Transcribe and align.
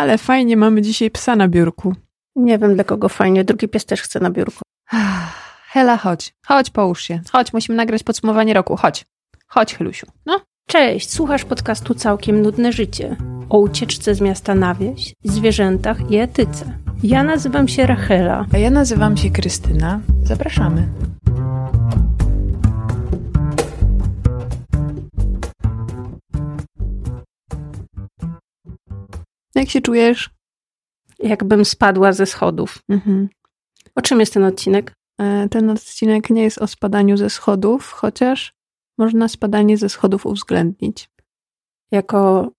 Ale 0.00 0.18
fajnie, 0.18 0.56
mamy 0.56 0.82
dzisiaj 0.82 1.10
psa 1.10 1.36
na 1.36 1.48
biurku. 1.48 1.94
Nie 2.36 2.58
wiem 2.58 2.74
dla 2.74 2.84
kogo 2.84 3.08
fajnie, 3.08 3.44
drugi 3.44 3.68
pies 3.68 3.84
też 3.86 4.02
chce 4.02 4.20
na 4.20 4.30
biurku. 4.30 4.62
Hela, 5.72 5.96
chodź. 5.96 6.34
Chodź, 6.46 6.70
połóż 6.70 7.02
się. 7.02 7.20
Chodź, 7.32 7.52
musimy 7.52 7.76
nagrać 7.76 8.02
podsumowanie 8.02 8.54
roku. 8.54 8.76
Chodź. 8.76 9.04
Chodź, 9.46 9.74
Chylusiu. 9.74 10.06
No. 10.26 10.40
Cześć, 10.66 11.12
słuchasz 11.12 11.44
podcastu 11.44 11.94
Całkiem 11.94 12.42
Nudne 12.42 12.72
Życie 12.72 13.16
o 13.50 13.58
ucieczce 13.58 14.14
z 14.14 14.20
miasta 14.20 14.54
na 14.54 14.74
wieś, 14.74 15.14
zwierzętach 15.24 16.10
i 16.10 16.16
etyce. 16.16 16.78
Ja 17.02 17.22
nazywam 17.22 17.68
się 17.68 17.86
Rachela. 17.86 18.46
A 18.54 18.58
ja 18.58 18.70
nazywam 18.70 19.16
się 19.16 19.30
Krystyna. 19.30 20.00
Zapraszamy. 20.22 20.88
Jak 29.60 29.70
się 29.70 29.80
czujesz? 29.80 30.30
Jakbym 31.18 31.64
spadła 31.64 32.12
ze 32.12 32.26
schodów. 32.26 32.78
Mhm. 32.88 33.28
O 33.94 34.02
czym 34.02 34.20
jest 34.20 34.34
ten 34.34 34.44
odcinek? 34.44 34.92
E, 35.20 35.48
Ten 35.48 35.70
odcinek 35.70 36.30
nie 36.30 36.42
jest 36.42 36.58
o 36.58 36.66
spadaniu 36.66 37.16
ze 37.16 37.30
schodów, 37.30 37.90
chociaż 37.92 38.52
można 38.98 39.28
spadanie 39.28 39.76
ze 39.76 39.88
schodów 39.88 40.26
uwzględnić. 40.26 41.10
Jako 41.92 42.50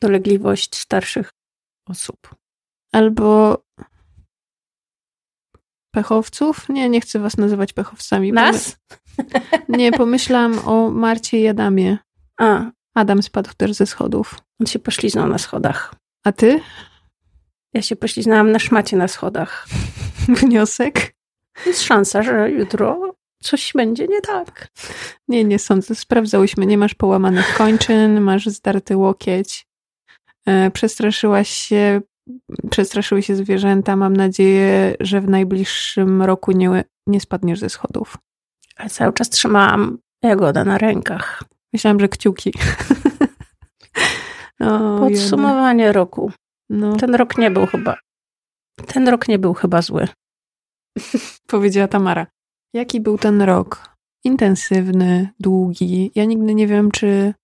dolegliwość 0.00 0.76
starszych 0.76 1.30
osób. 1.88 2.34
Albo 2.92 3.58
pechowców? 5.94 6.68
Nie, 6.68 6.88
nie 6.88 7.00
chcę 7.00 7.18
was 7.18 7.36
nazywać 7.36 7.72
pechowcami. 7.72 8.32
Nas? 8.32 8.76
Nie, 9.68 9.92
pomyślałam 9.92 10.58
o 10.68 10.90
Marcie 10.90 11.40
i 11.40 11.48
Adamie. 11.48 11.98
A, 12.38 12.70
Adam 12.94 13.22
spadł 13.22 13.50
też 13.56 13.72
ze 13.72 13.86
schodów. 13.86 14.38
on 14.60 14.66
się 14.66 14.78
pośliznął 14.78 15.28
na 15.28 15.38
schodach. 15.38 15.94
A 16.24 16.32
ty? 16.32 16.60
Ja 17.74 17.82
się 17.82 17.96
pośliznęłam 17.96 18.52
na 18.52 18.58
szmacie 18.58 18.96
na 18.96 19.08
schodach. 19.08 19.66
Wniosek? 20.40 21.14
Jest 21.66 21.82
szansa, 21.82 22.22
że 22.22 22.50
jutro 22.50 23.14
coś 23.42 23.72
będzie 23.74 24.06
nie 24.06 24.20
tak. 24.20 24.68
Nie, 25.28 25.44
nie 25.44 25.58
sądzę. 25.58 25.94
Sprawdzałyśmy. 25.94 26.66
Nie 26.66 26.78
masz 26.78 26.94
połamanych 26.94 27.54
kończyn, 27.56 28.20
masz 28.20 28.46
zdarty 28.46 28.96
łokieć. 28.96 29.66
E, 30.46 30.70
Przestraszyłaś 30.70 31.48
się, 31.48 32.00
przestraszyły 32.70 33.22
się 33.22 33.36
zwierzęta. 33.36 33.96
Mam 33.96 34.16
nadzieję, 34.16 34.94
że 35.00 35.20
w 35.20 35.28
najbliższym 35.28 36.22
roku 36.22 36.52
nie, 36.52 36.84
nie 37.06 37.20
spadniesz 37.20 37.58
ze 37.58 37.68
schodów. 37.68 38.16
Ale 38.76 38.90
cały 38.90 39.12
czas 39.12 39.30
trzymałam 39.30 39.98
jagoda 40.22 40.64
na 40.64 40.78
rękach. 40.78 41.42
Myślałam, 41.72 42.00
że 42.00 42.08
kciuki. 42.08 42.52
o, 44.60 44.98
Podsumowanie 44.98 45.92
roku. 45.92 46.32
No, 46.70 46.96
Ten 46.96 47.14
rok 47.14 47.38
nie 47.38 47.50
był 47.50 47.66
chyba. 47.66 47.96
Ten 48.86 49.08
rok 49.08 49.28
nie 49.28 49.38
był 49.38 49.54
chyba 49.54 49.82
zły. 49.82 50.08
powiedziała 51.46 51.88
Tamara. 51.88 52.26
Jaki 52.74 53.00
był 53.00 53.18
ten 53.18 53.42
rok? 53.42 53.90
Intensywny, 54.24 55.28
długi. 55.40 56.10
Ja 56.14 56.24
nigdy 56.24 56.54
nie 56.54 56.66
wiem, 56.66 56.90
czy 56.90 57.34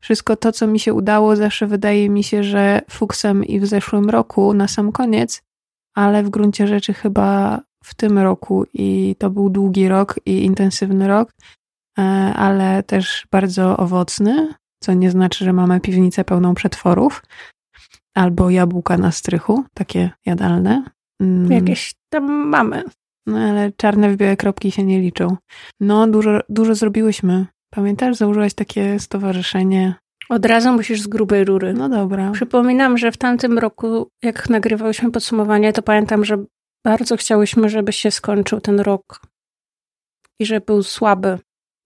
wszystko 0.00 0.36
to, 0.36 0.52
co 0.52 0.66
mi 0.66 0.80
się 0.80 0.94
udało, 0.94 1.36
zawsze 1.36 1.66
wydaje 1.66 2.10
mi 2.10 2.24
się, 2.24 2.44
że 2.44 2.80
fuksem 2.90 3.44
i 3.44 3.60
w 3.60 3.66
zeszłym 3.66 4.10
roku 4.10 4.54
na 4.54 4.68
sam 4.68 4.92
koniec, 4.92 5.42
ale 5.94 6.22
w 6.22 6.30
gruncie 6.30 6.66
rzeczy 6.66 6.92
chyba 6.94 7.60
w 7.84 7.94
tym 7.94 8.18
roku 8.18 8.64
i 8.74 9.16
to 9.18 9.30
był 9.30 9.50
długi 9.50 9.88
rok 9.88 10.20
i 10.26 10.44
intensywny 10.44 11.08
rok, 11.08 11.30
e, 11.98 12.02
ale 12.36 12.82
też 12.82 13.26
bardzo 13.30 13.76
owocny, 13.76 14.54
co 14.84 14.94
nie 14.94 15.10
znaczy, 15.10 15.44
że 15.44 15.52
mamy 15.52 15.80
piwnicę 15.80 16.24
pełną 16.24 16.54
przetworów 16.54 17.22
albo 18.14 18.50
jabłka 18.50 18.98
na 18.98 19.12
strychu, 19.12 19.64
takie 19.74 20.10
jadalne. 20.26 20.84
Mm. 21.20 21.52
Jakieś 21.52 21.94
tam 22.08 22.24
mamy. 22.48 22.84
No 23.26 23.38
ale 23.38 23.72
czarne 23.72 24.10
w 24.10 24.16
białe 24.16 24.36
kropki 24.36 24.70
się 24.70 24.82
nie 24.82 25.00
liczą. 25.00 25.36
No, 25.80 26.06
dużo, 26.06 26.40
dużo 26.48 26.74
zrobiłyśmy. 26.74 27.46
Pamiętasz, 27.70 28.16
założyłaś 28.16 28.54
takie 28.54 28.98
stowarzyszenie? 28.98 29.94
Od 30.28 30.46
razu 30.46 30.72
musisz 30.72 31.00
z 31.00 31.06
grubej 31.06 31.44
rury. 31.44 31.74
No 31.74 31.88
dobra. 31.88 32.30
Przypominam, 32.30 32.98
że 32.98 33.12
w 33.12 33.16
tamtym 33.16 33.58
roku, 33.58 34.08
jak 34.22 34.50
nagrywałyśmy 34.50 35.10
podsumowanie, 35.10 35.72
to 35.72 35.82
pamiętam, 35.82 36.24
że 36.24 36.44
bardzo 36.84 37.16
chciałyśmy, 37.16 37.68
żeby 37.68 37.92
się 37.92 38.10
skończył 38.10 38.60
ten 38.60 38.80
rok 38.80 39.20
i 40.40 40.46
że 40.46 40.60
był 40.60 40.82
słaby. 40.82 41.38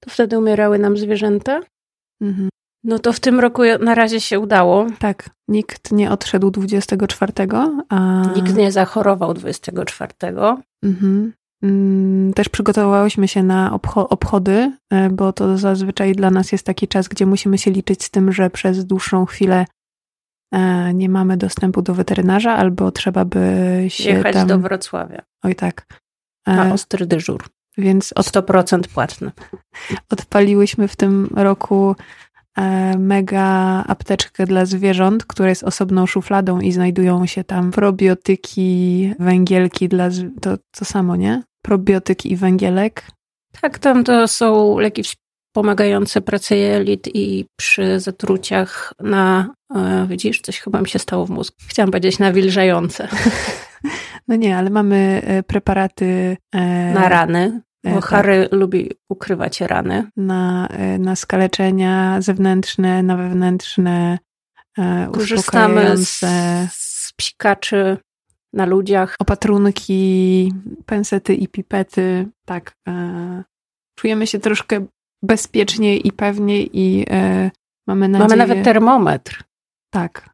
To 0.04 0.10
wtedy 0.10 0.38
umierały 0.38 0.78
nam 0.78 0.96
zwierzęta. 0.96 1.60
Mhm. 2.22 2.48
No 2.84 2.98
to 2.98 3.12
w 3.12 3.20
tym 3.20 3.40
roku 3.40 3.62
na 3.80 3.94
razie 3.94 4.20
się 4.20 4.40
udało. 4.40 4.86
Tak, 4.98 5.30
nikt 5.48 5.92
nie 5.92 6.10
odszedł 6.10 6.50
24, 6.50 7.32
a... 7.88 8.22
Nikt 8.36 8.54
nie 8.56 8.72
zachorował 8.72 9.34
24. 9.34 10.12
Mhm. 10.84 11.32
Mm, 11.62 12.32
Też 12.32 12.48
przygotowałyśmy 12.48 13.28
się 13.28 13.42
na 13.42 13.70
obcho- 13.70 14.06
obchody, 14.10 14.72
e, 14.90 15.10
bo 15.10 15.32
to 15.32 15.58
zazwyczaj 15.58 16.12
dla 16.12 16.30
nas 16.30 16.52
jest 16.52 16.66
taki 16.66 16.88
czas, 16.88 17.08
gdzie 17.08 17.26
musimy 17.26 17.58
się 17.58 17.70
liczyć 17.70 18.04
z 18.04 18.10
tym, 18.10 18.32
że 18.32 18.50
przez 18.50 18.84
dłuższą 18.84 19.26
chwilę 19.26 19.66
e, 20.54 20.94
nie 20.94 21.08
mamy 21.08 21.36
dostępu 21.36 21.82
do 21.82 21.94
weterynarza, 21.94 22.52
albo 22.56 22.90
trzeba 22.90 23.24
by 23.24 23.84
się 23.88 24.10
Jechać 24.10 24.34
tam... 24.34 24.48
do 24.48 24.58
Wrocławia 24.58 25.22
Oj 25.44 25.54
tak. 25.54 25.86
na 26.46 26.66
E, 26.66 26.72
ostry 26.72 27.06
dyżur. 27.06 27.44
Więc 27.78 28.12
O 28.16 28.20
100% 28.20 28.80
płatny. 28.94 29.30
odpaliłyśmy 30.12 30.88
w 30.88 30.96
tym 30.96 31.28
roku 31.36 31.96
mega 32.98 33.84
apteczkę 33.88 34.46
dla 34.46 34.66
zwierząt, 34.66 35.24
która 35.24 35.48
jest 35.48 35.64
osobną 35.64 36.06
szufladą 36.06 36.60
i 36.60 36.72
znajdują 36.72 37.26
się 37.26 37.44
tam 37.44 37.70
probiotyki, 37.70 39.14
węgielki 39.18 39.88
dla... 39.88 40.08
To, 40.40 40.56
to 40.78 40.84
samo, 40.84 41.16
nie? 41.16 41.42
Probiotyk 41.62 42.26
i 42.26 42.36
węgielek. 42.36 43.04
Tak, 43.60 43.78
tam 43.78 44.04
to 44.04 44.28
są 44.28 44.78
leki 44.78 45.02
pomagające 45.52 46.20
pracy 46.20 46.56
jelit 46.56 47.08
i 47.14 47.46
przy 47.56 48.00
zatruciach 48.00 48.92
na, 49.00 49.54
e, 49.74 50.06
widzisz, 50.08 50.40
coś 50.40 50.60
chyba 50.60 50.80
mi 50.80 50.88
się 50.88 50.98
stało 50.98 51.26
w 51.26 51.30
mózgu. 51.30 51.56
Chciałam 51.68 51.90
powiedzieć 51.90 52.18
nawilżające. 52.18 53.08
No 54.28 54.36
nie, 54.36 54.56
ale 54.56 54.70
mamy 54.70 55.22
e, 55.24 55.42
preparaty 55.42 56.36
e, 56.54 56.92
Na 56.92 57.08
rany, 57.08 57.60
e, 57.88 57.94
bo 57.94 58.00
tak. 58.00 58.10
Harry 58.10 58.48
lubi 58.52 58.90
ukrywać 59.08 59.60
rany. 59.60 60.10
na, 60.16 60.68
e, 60.68 60.98
na 60.98 61.16
skaleczenia 61.16 62.20
zewnętrzne, 62.20 63.02
na 63.02 63.16
wewnętrzne, 63.16 64.18
e, 64.78 65.08
Korzystamy 65.12 65.96
z, 65.96 66.18
z 66.72 67.12
psikaczy 67.16 67.96
na 68.52 68.66
ludziach. 68.66 69.16
opatrunki, 69.18 70.52
pensety 70.86 71.34
i 71.34 71.48
pipety. 71.48 72.28
Tak. 72.44 72.72
Czujemy 73.98 74.26
się 74.26 74.38
troszkę 74.38 74.86
bezpieczniej 75.22 76.06
i 76.06 76.12
pewniej 76.12 76.70
i 76.78 77.06
mamy 77.86 78.08
nadzieję... 78.08 78.28
Mamy 78.28 78.36
nawet 78.36 78.64
termometr. 78.64 79.44
Tak. 79.92 80.30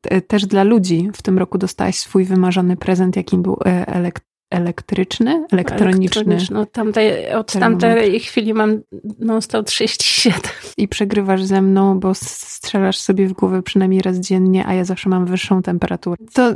Te- 0.00 0.20
Też 0.20 0.46
dla 0.46 0.62
ludzi 0.64 1.10
w 1.14 1.22
tym 1.22 1.38
roku 1.38 1.58
dostałaś 1.58 1.98
swój 1.98 2.24
wymarzony 2.24 2.76
prezent, 2.76 3.16
jakim 3.16 3.42
był 3.42 3.58
e, 3.66 3.86
elek 3.86 4.20
elektryczny, 4.50 5.46
elektroniczny. 5.52 6.38
No, 6.50 6.66
tamtej, 6.66 7.32
od 7.32 7.52
tamtej 7.52 8.20
chwili 8.20 8.54
mam 8.54 8.80
non 9.18 9.42
stop 9.42 9.66
37. 9.66 10.40
I 10.76 10.88
przegrywasz 10.88 11.44
ze 11.44 11.62
mną, 11.62 12.00
bo 12.00 12.14
strzelasz 12.14 12.98
sobie 12.98 13.28
w 13.28 13.32
głowę 13.32 13.62
przynajmniej 13.62 14.02
raz 14.02 14.16
dziennie, 14.16 14.66
a 14.66 14.74
ja 14.74 14.84
zawsze 14.84 15.08
mam 15.08 15.26
wyższą 15.26 15.62
temperaturę. 15.62 16.16
To 16.32 16.54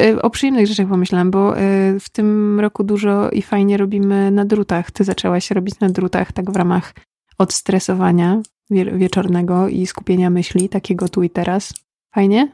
e, 0.00 0.22
o 0.22 0.30
przyjemnych 0.30 0.66
rzeczach 0.66 0.88
pomyślałam, 0.88 1.30
bo 1.30 1.58
e, 1.58 1.60
w 2.00 2.08
tym 2.10 2.60
roku 2.60 2.84
dużo 2.84 3.30
i 3.30 3.42
fajnie 3.42 3.76
robimy 3.76 4.30
na 4.30 4.44
drutach. 4.44 4.90
Ty 4.90 5.04
zaczęłaś 5.04 5.50
robić 5.50 5.80
na 5.80 5.88
drutach 5.88 6.32
tak 6.32 6.50
w 6.50 6.56
ramach 6.56 6.94
odstresowania 7.38 8.42
wie- 8.70 8.98
wieczornego 8.98 9.68
i 9.68 9.86
skupienia 9.86 10.30
myśli, 10.30 10.68
takiego 10.68 11.08
tu 11.08 11.22
i 11.22 11.30
teraz. 11.30 11.74
Fajnie? 12.14 12.52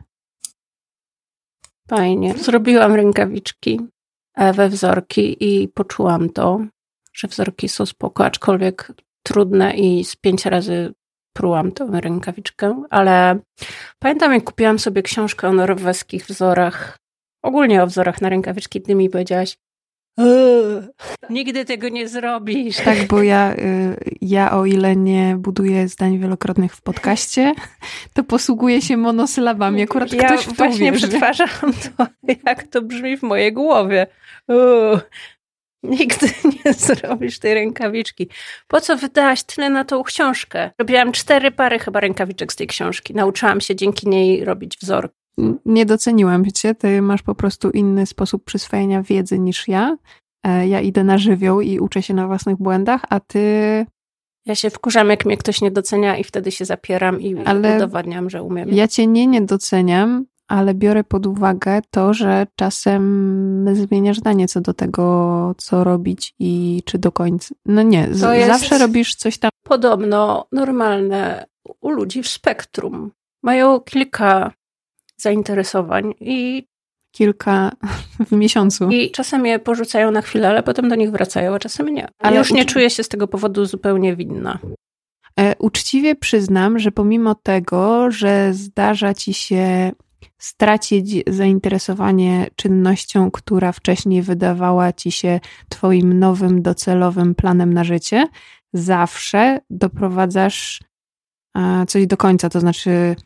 Fajnie. 1.89 2.35
Zrobiłam 2.35 2.95
rękawiczki 2.95 3.81
we 4.37 4.69
wzorki 4.69 5.37
i 5.41 5.69
poczułam 5.69 6.31
to, 6.31 6.61
że 7.15 7.29
wzorki 7.29 7.69
są 7.69 7.87
spoko, 7.87 8.25
aczkolwiek 8.25 8.93
trudne 9.23 9.75
i 9.77 10.05
z 10.05 10.17
pięć 10.17 10.47
razy 10.47 10.95
prułam 11.33 11.73
tę 11.73 11.89
rękawiczkę, 11.93 12.83
ale 12.91 13.39
pamiętam 13.99 14.33
jak 14.33 14.45
kupiłam 14.45 14.79
sobie 14.79 15.03
książkę 15.03 15.49
o 15.49 15.53
norweskich 15.53 16.27
wzorach, 16.27 16.99
ogólnie 17.43 17.83
o 17.83 17.87
wzorach 17.87 18.21
na 18.21 18.29
rękawiczki, 18.29 18.83
ty 18.83 18.95
mi 18.95 19.11
powiedziałaś 19.11 19.51
"Eee, 19.53 19.66
nigdy 21.31 21.65
tego 21.65 21.89
nie 21.89 22.09
zrobisz. 22.09 22.77
Tak, 22.77 23.07
bo 23.09 23.23
ja, 23.23 23.55
y, 23.55 23.97
ja 24.21 24.53
o 24.59 24.67
ile 24.67 24.97
nie 24.97 25.37
buduję 25.39 25.89
zdań 25.89 26.19
wielokrotnych 26.19 26.77
w 26.77 26.83
podcaście, 26.83 27.55
to 28.13 28.25
posługuję 28.25 28.83
się 28.83 28.97
monosylabami. 28.97 29.83
Akurat 29.83 30.13
ja 30.13 30.29
ktoś 30.29 30.45
w 30.45 30.49
to 30.49 30.55
właśnie 30.55 30.93
wierzy. 30.93 31.09
przetwarzam 31.09 31.73
to, 31.97 32.07
jak 32.47 32.63
to 32.63 32.83
brzmi 32.83 33.17
w 33.17 33.23
mojej 33.23 33.53
głowie. 33.53 34.07
Uuu, 34.49 34.99
nigdy 35.83 36.27
nie 36.65 36.73
zrobisz 36.73 37.39
tej 37.39 37.55
rękawiczki. 37.55 38.29
Po 38.69 38.81
co 38.81 38.97
wydałaś 38.97 39.43
tyle 39.43 39.71
na 39.71 39.85
tą 39.85 40.03
książkę? 40.03 40.71
Robiłam 40.79 41.13
cztery 41.13 41.51
pary 41.51 41.79
chyba 41.79 42.01
rękawiczek 42.01 42.53
z 42.53 42.57
tej 42.57 42.67
książki. 42.67 43.15
Nauczyłam 43.15 43.61
się 43.61 43.77
dzięki 43.77 44.09
niej 44.09 44.45
robić 44.45 44.79
wzór. 44.79 45.11
Nie 45.67 45.87
doceniłam 45.87 46.47
cię, 46.47 46.75
ty 46.75 47.03
masz 47.03 47.23
po 47.23 47.35
prostu 47.35 47.71
inny 47.71 48.07
sposób 48.07 48.45
przyswajania 48.45 49.03
wiedzy 49.03 49.39
niż 49.39 49.69
ja. 49.69 49.97
E, 50.47 50.69
ja 50.69 50.81
idę 50.81 51.05
na 51.05 51.19
żywioł 51.19 51.61
i 51.61 51.79
uczę 51.79 52.03
się 52.03 52.15
na 52.15 52.27
własnych 52.27 52.57
błędach, 52.57 53.05
a 53.09 53.21
ty... 53.21 53.87
Ja 54.47 54.55
się 54.55 54.71
wkurzam, 54.71 55.11
jak 55.11 55.25
mnie 55.25 55.37
ktoś 55.37 55.61
nie 55.61 55.71
docenia 55.71 56.17
i 56.17 56.25
wtedy 56.25 56.51
się 56.51 56.65
zapieram 56.65 57.21
i 57.21 57.37
ale 57.45 57.77
udowadniam, 57.77 58.31
że 58.31 58.43
umiem. 58.43 58.69
Ja 58.73 58.89
cię 58.89 59.07
nie 59.07 59.27
nie 59.27 59.43
doceniam, 59.43 60.25
ale 60.49 60.75
biorę 60.75 61.05
pod 61.05 61.27
uwagę 61.27 61.81
to, 61.91 62.15
że 62.15 62.47
czasem 62.57 63.67
zmieniasz 63.73 64.19
zdanie 64.19 64.49
co 64.49 64.61
do 64.61 64.75
tego, 64.75 65.55
co 65.59 65.85
robić 65.85 66.35
i 66.39 66.83
czy 66.85 66.99
do 66.99 67.13
końca. 67.13 67.55
No 67.67 67.83
nie, 67.83 68.09
zawsze 68.47 68.79
robisz 68.79 69.15
coś 69.15 69.39
tam. 69.39 69.51
Podobno 69.63 70.47
normalne 70.53 71.47
u 71.81 71.91
ludzi 71.91 72.23
w 72.23 72.29
spektrum. 72.29 73.11
Mają 73.43 73.81
kilka 73.81 74.53
zainteresowań 75.17 76.15
i 76.21 76.67
kilka 77.13 77.73
w 78.31 78.33
miesiącu. 78.33 78.89
I 78.89 79.11
czasem 79.11 79.47
je 79.47 79.59
porzucają 79.59 80.11
na 80.11 80.23
chwilę, 80.23 80.49
ale 80.49 80.63
potem 80.63 80.89
do 80.89 80.95
nich 80.95 81.11
wracają, 81.11 81.55
a 81.55 81.59
czasem 81.59 81.89
nie. 81.89 82.09
Ale 82.19 82.39
już 82.39 82.53
nie 82.53 82.65
czuję 82.65 82.91
się 82.91 83.03
z 83.03 83.09
tego 83.09 83.29
powodu 83.29 83.65
zupełnie 83.65 84.17
winna. 84.17 84.59
E, 85.41 85.57
uczciwie 85.59 86.17
przyznam, 86.17 86.79
że 86.79 86.93
pomimo 86.93 87.35
tego, 87.35 88.11
że 88.11 88.55
zdarza 88.55 89.15
ci 89.15 89.35
się 89.35 89.93
stracić 90.39 91.23
zainteresowanie 91.27 92.47
czynnością, 92.57 93.31
która 93.31 93.73
wcześniej 93.73 94.23
wydawała 94.23 94.93
ci 94.93 95.13
się 95.13 95.41
twoim 95.69 96.19
nowym 96.19 96.63
docelowym 96.63 97.35
planem 97.35 97.73
na 97.75 97.85
życie, 97.85 98.27
zawsze 98.73 99.61
doprowadzasz 99.71 100.81
coś 101.89 102.07
do 102.07 102.17
końca, 102.17 102.49
to 102.49 102.61
znaczy 102.61 103.17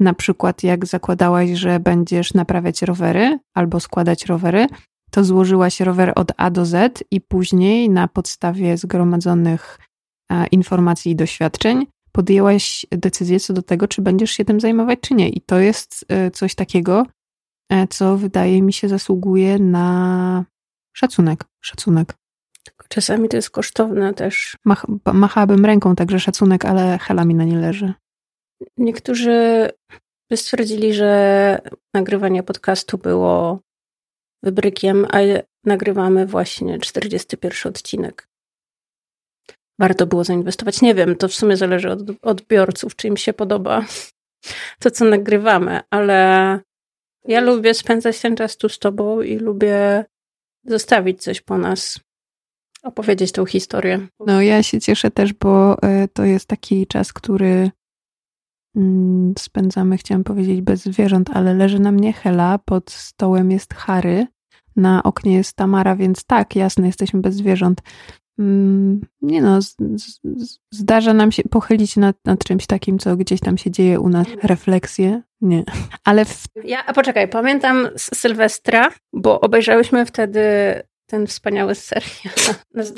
na 0.00 0.14
przykład 0.14 0.62
jak 0.62 0.86
zakładałaś, 0.86 1.50
że 1.50 1.80
będziesz 1.80 2.34
naprawiać 2.34 2.82
rowery 2.82 3.38
albo 3.54 3.80
składać 3.80 4.26
rowery, 4.26 4.66
to 5.10 5.24
złożyłaś 5.24 5.80
rower 5.80 6.12
od 6.16 6.32
A 6.36 6.50
do 6.50 6.66
Z 6.66 7.04
i 7.10 7.20
później 7.20 7.90
na 7.90 8.08
podstawie 8.08 8.76
zgromadzonych 8.76 9.78
informacji 10.50 11.12
i 11.12 11.16
doświadczeń 11.16 11.86
podjęłaś 12.12 12.86
decyzję 12.90 13.40
co 13.40 13.52
do 13.52 13.62
tego, 13.62 13.88
czy 13.88 14.02
będziesz 14.02 14.30
się 14.30 14.44
tym 14.44 14.60
zajmować, 14.60 14.98
czy 15.00 15.14
nie. 15.14 15.28
I 15.28 15.40
to 15.40 15.58
jest 15.58 16.04
e, 16.08 16.30
coś 16.30 16.54
takiego, 16.54 17.06
e, 17.72 17.86
co 17.86 18.16
wydaje 18.16 18.62
mi 18.62 18.72
się 18.72 18.88
zasługuje 18.88 19.58
na 19.58 20.44
szacunek. 20.92 21.44
Szacunek. 21.60 22.14
Czasami 22.88 23.28
to 23.28 23.36
jest 23.36 23.50
kosztowne 23.50 24.14
też. 24.14 24.56
Mach, 24.64 24.86
machałabym 25.12 25.64
ręką, 25.64 25.96
także 25.96 26.20
szacunek, 26.20 26.64
ale 26.64 26.98
hela 26.98 27.24
mi 27.24 27.34
na 27.34 27.44
nie 27.44 27.56
leży. 27.56 27.94
Niektórzy 28.76 29.68
by 30.30 30.36
stwierdzili, 30.36 30.94
że 30.94 31.58
nagrywanie 31.94 32.42
podcastu 32.42 32.98
było 32.98 33.60
wybrykiem, 34.42 35.06
a 35.10 35.18
nagrywamy 35.64 36.26
właśnie 36.26 36.78
41 36.78 37.70
odcinek. 37.70 38.28
Warto 39.80 40.06
było 40.06 40.24
zainwestować. 40.24 40.82
Nie 40.82 40.94
wiem, 40.94 41.16
to 41.16 41.28
w 41.28 41.34
sumie 41.34 41.56
zależy 41.56 41.90
od 41.90 42.00
odbiorców, 42.22 42.96
czy 42.96 43.08
im 43.08 43.16
się 43.16 43.32
podoba 43.32 43.86
to, 44.80 44.90
co 44.90 45.04
nagrywamy, 45.04 45.80
ale 45.90 46.60
ja 47.24 47.40
lubię 47.40 47.74
spędzać 47.74 48.20
ten 48.20 48.36
czas 48.36 48.56
tu 48.56 48.68
z 48.68 48.78
tobą 48.78 49.20
i 49.20 49.36
lubię 49.36 50.04
zostawić 50.64 51.22
coś 51.22 51.40
po 51.40 51.58
nas, 51.58 52.00
opowiedzieć 52.82 53.32
tą 53.32 53.46
historię. 53.46 54.06
No, 54.26 54.42
ja 54.42 54.62
się 54.62 54.80
cieszę 54.80 55.10
też, 55.10 55.32
bo 55.32 55.82
e, 55.82 56.08
to 56.08 56.24
jest 56.24 56.46
taki 56.46 56.86
czas, 56.86 57.12
który 57.12 57.70
spędzamy, 59.38 59.96
chciałam 59.96 60.24
powiedzieć, 60.24 60.60
bez 60.60 60.84
zwierząt, 60.84 61.30
ale 61.34 61.54
leży 61.54 61.78
na 61.78 61.92
mnie 61.92 62.12
Hela, 62.12 62.58
pod 62.58 62.90
stołem 62.90 63.50
jest 63.50 63.74
Harry, 63.74 64.26
na 64.76 65.02
oknie 65.02 65.34
jest 65.34 65.56
Tamara, 65.56 65.96
więc 65.96 66.24
tak, 66.24 66.56
jasne, 66.56 66.86
jesteśmy 66.86 67.20
bez 67.20 67.34
zwierząt. 67.34 67.82
Mm, 68.38 69.00
nie 69.22 69.42
no, 69.42 69.58
zdarza 70.70 71.14
nam 71.14 71.32
się 71.32 71.42
pochylić 71.42 71.96
nad, 71.96 72.16
nad 72.24 72.44
czymś 72.44 72.66
takim, 72.66 72.98
co 72.98 73.16
gdzieś 73.16 73.40
tam 73.40 73.58
się 73.58 73.70
dzieje 73.70 74.00
u 74.00 74.08
nas. 74.08 74.26
Refleksje? 74.42 75.22
Nie. 75.40 75.64
Ale 76.04 76.24
w... 76.24 76.44
Ja, 76.64 76.86
a 76.86 76.92
poczekaj, 76.92 77.28
pamiętam 77.28 77.88
Sylwestra, 77.96 78.90
bo 79.12 79.40
obejrzałyśmy 79.40 80.06
wtedy 80.06 80.42
ten 81.06 81.26
wspaniały 81.26 81.74
serial. 81.74 82.34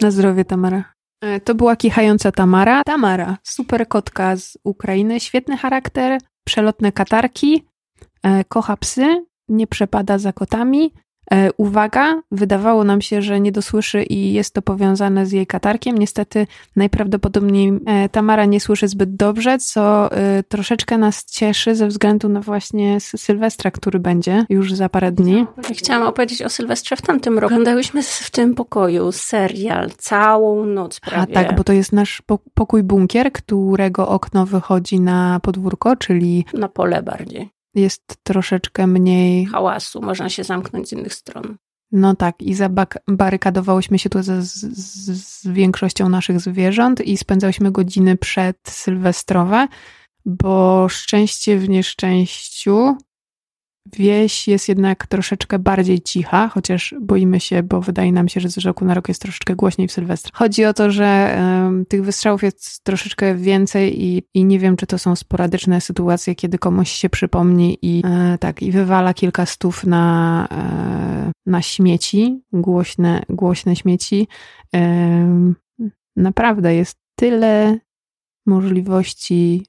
Na 0.02 0.10
zdrowie, 0.10 0.44
Tamara. 0.44 0.84
E, 1.20 1.40
to 1.40 1.54
była 1.54 1.76
kichająca 1.76 2.32
Tamara. 2.32 2.82
Tamara, 2.84 3.38
super 3.42 3.88
kotka 3.88 4.36
z 4.36 4.58
Ukrainy, 4.64 5.20
świetny 5.20 5.56
charakter, 5.56 6.20
przelotne 6.44 6.92
katarki, 6.92 7.64
e, 8.22 8.44
kocha 8.44 8.76
psy, 8.76 9.26
nie 9.48 9.66
przepada 9.66 10.18
za 10.18 10.32
kotami, 10.32 10.92
uwaga, 11.56 12.22
wydawało 12.30 12.84
nam 12.84 13.00
się, 13.00 13.22
że 13.22 13.40
nie 13.40 13.52
dosłyszy 13.52 14.02
i 14.02 14.32
jest 14.32 14.54
to 14.54 14.62
powiązane 14.62 15.26
z 15.26 15.32
jej 15.32 15.46
katarkiem. 15.46 15.98
Niestety 15.98 16.46
najprawdopodobniej 16.76 17.72
e, 17.86 18.08
Tamara 18.08 18.44
nie 18.44 18.60
słyszy 18.60 18.88
zbyt 18.88 19.16
dobrze, 19.16 19.58
co 19.58 20.12
e, 20.12 20.42
troszeczkę 20.42 20.98
nas 20.98 21.24
cieszy 21.24 21.74
ze 21.74 21.86
względu 21.86 22.28
na 22.28 22.40
właśnie 22.40 23.00
Sylwestra, 23.00 23.70
który 23.70 23.98
będzie 23.98 24.44
już 24.48 24.74
za 24.74 24.88
parę 24.88 25.12
dni. 25.12 25.46
Chciałam 25.72 26.08
opowiedzieć 26.08 26.42
o 26.42 26.48
Sylwestrze 26.48 26.96
w 26.96 27.02
tamtym 27.02 27.38
roku. 27.38 27.54
Oglądałyśmy 27.54 28.02
w 28.02 28.30
tym 28.30 28.54
pokoju 28.54 29.12
serial 29.12 29.90
całą 29.98 30.66
noc 30.66 31.00
prawie. 31.00 31.22
A 31.22 31.26
tak, 31.26 31.56
bo 31.56 31.64
to 31.64 31.72
jest 31.72 31.92
nasz 31.92 32.22
pokój 32.54 32.82
bunkier, 32.82 33.32
którego 33.32 34.08
okno 34.08 34.46
wychodzi 34.46 35.00
na 35.00 35.40
podwórko, 35.42 35.96
czyli... 35.96 36.44
Na 36.54 36.68
pole 36.68 37.02
bardziej 37.02 37.59
jest 37.74 38.16
troszeczkę 38.22 38.86
mniej 38.86 39.46
hałasu, 39.46 40.02
można 40.02 40.28
się 40.28 40.44
zamknąć 40.44 40.88
z 40.88 40.92
innych 40.92 41.14
stron. 41.14 41.56
No 41.92 42.16
tak, 42.16 42.42
i 42.42 42.54
zabarykadowałyśmy 42.54 43.98
się 43.98 44.10
tu 44.10 44.22
z, 44.22 44.26
z, 44.26 44.60
z, 45.20 45.46
większością 45.46 46.08
naszych 46.08 46.40
zwierząt 46.40 47.00
i 47.00 47.16
spędzałyśmy 47.16 47.72
godziny 47.72 48.16
przed 48.16 48.56
Sylwestrowe, 48.68 49.68
bo 50.24 50.86
szczęście 50.88 51.58
w 51.58 51.68
nieszczęściu 51.68 52.96
Wieś 53.86 54.48
jest 54.48 54.68
jednak 54.68 55.06
troszeczkę 55.06 55.58
bardziej 55.58 56.00
cicha, 56.00 56.48
chociaż 56.48 56.94
boimy 57.00 57.40
się, 57.40 57.62
bo 57.62 57.80
wydaje 57.80 58.12
nam 58.12 58.28
się, 58.28 58.40
że 58.40 58.48
z 58.48 58.58
roku 58.58 58.84
na 58.84 58.94
rok 58.94 59.08
jest 59.08 59.22
troszeczkę 59.22 59.56
głośniej 59.56 59.88
w 59.88 59.92
Sylwestra. 59.92 60.30
Chodzi 60.34 60.64
o 60.64 60.74
to, 60.74 60.90
że 60.90 61.38
tych 61.88 62.04
wystrzałów 62.04 62.42
jest 62.42 62.84
troszeczkę 62.84 63.34
więcej 63.34 64.04
i, 64.04 64.22
i 64.34 64.44
nie 64.44 64.58
wiem, 64.58 64.76
czy 64.76 64.86
to 64.86 64.98
są 64.98 65.16
sporadyczne 65.16 65.80
sytuacje, 65.80 66.34
kiedy 66.34 66.58
komuś 66.58 66.90
się 66.90 67.10
przypomni 67.10 67.78
i 67.82 68.02
e, 68.06 68.38
tak, 68.38 68.62
i 68.62 68.72
wywala 68.72 69.14
kilka 69.14 69.46
stów 69.46 69.84
na, 69.84 70.48
e, 70.50 71.32
na 71.46 71.62
śmieci, 71.62 72.42
głośne, 72.52 73.22
głośne 73.28 73.76
śmieci. 73.76 74.28
Naprawdę 76.16 76.74
jest 76.74 76.98
tyle 77.18 77.78
możliwości. 78.46 79.66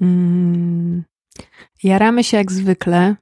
Mm, 0.00 1.04
Jaramy 1.82 2.24
się 2.24 2.36
jak 2.36 2.52
zwykle. 2.52 3.16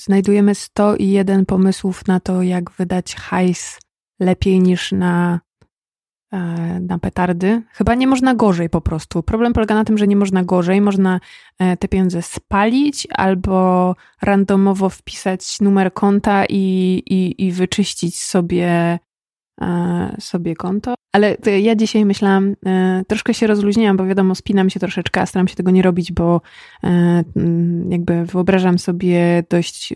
Znajdujemy 0.00 0.54
101 0.54 1.46
pomysłów 1.46 2.06
na 2.06 2.20
to, 2.20 2.42
jak 2.42 2.70
wydać 2.70 3.14
hajs 3.14 3.80
lepiej 4.20 4.60
niż 4.60 4.92
na, 4.92 5.40
e, 6.32 6.38
na 6.80 6.98
petardy. 6.98 7.62
Chyba 7.72 7.94
nie 7.94 8.06
można 8.06 8.34
gorzej 8.34 8.70
po 8.70 8.80
prostu. 8.80 9.22
Problem 9.22 9.52
polega 9.52 9.74
na 9.74 9.84
tym, 9.84 9.98
że 9.98 10.06
nie 10.06 10.16
można 10.16 10.44
gorzej. 10.44 10.80
Można 10.80 11.20
e, 11.58 11.76
te 11.76 11.88
pieniądze 11.88 12.22
spalić 12.22 13.08
albo 13.10 13.94
randomowo 14.22 14.88
wpisać 14.88 15.60
numer 15.60 15.92
konta 15.92 16.44
i, 16.48 17.02
i, 17.06 17.46
i 17.46 17.52
wyczyścić 17.52 18.20
sobie 18.20 18.98
sobie 20.20 20.56
konto. 20.56 20.94
Ale 21.12 21.36
ja 21.60 21.76
dzisiaj 21.76 22.04
myślałam, 22.04 22.54
e, 22.66 23.02
troszkę 23.08 23.34
się 23.34 23.46
rozluźniłam, 23.46 23.96
bo 23.96 24.06
wiadomo, 24.06 24.34
spinam 24.34 24.70
się 24.70 24.80
troszeczkę, 24.80 25.20
a 25.20 25.26
staram 25.26 25.48
się 25.48 25.56
tego 25.56 25.70
nie 25.70 25.82
robić, 25.82 26.12
bo 26.12 26.40
e, 26.84 27.24
jakby 27.88 28.24
wyobrażam 28.24 28.78
sobie 28.78 29.44
dość, 29.50 29.94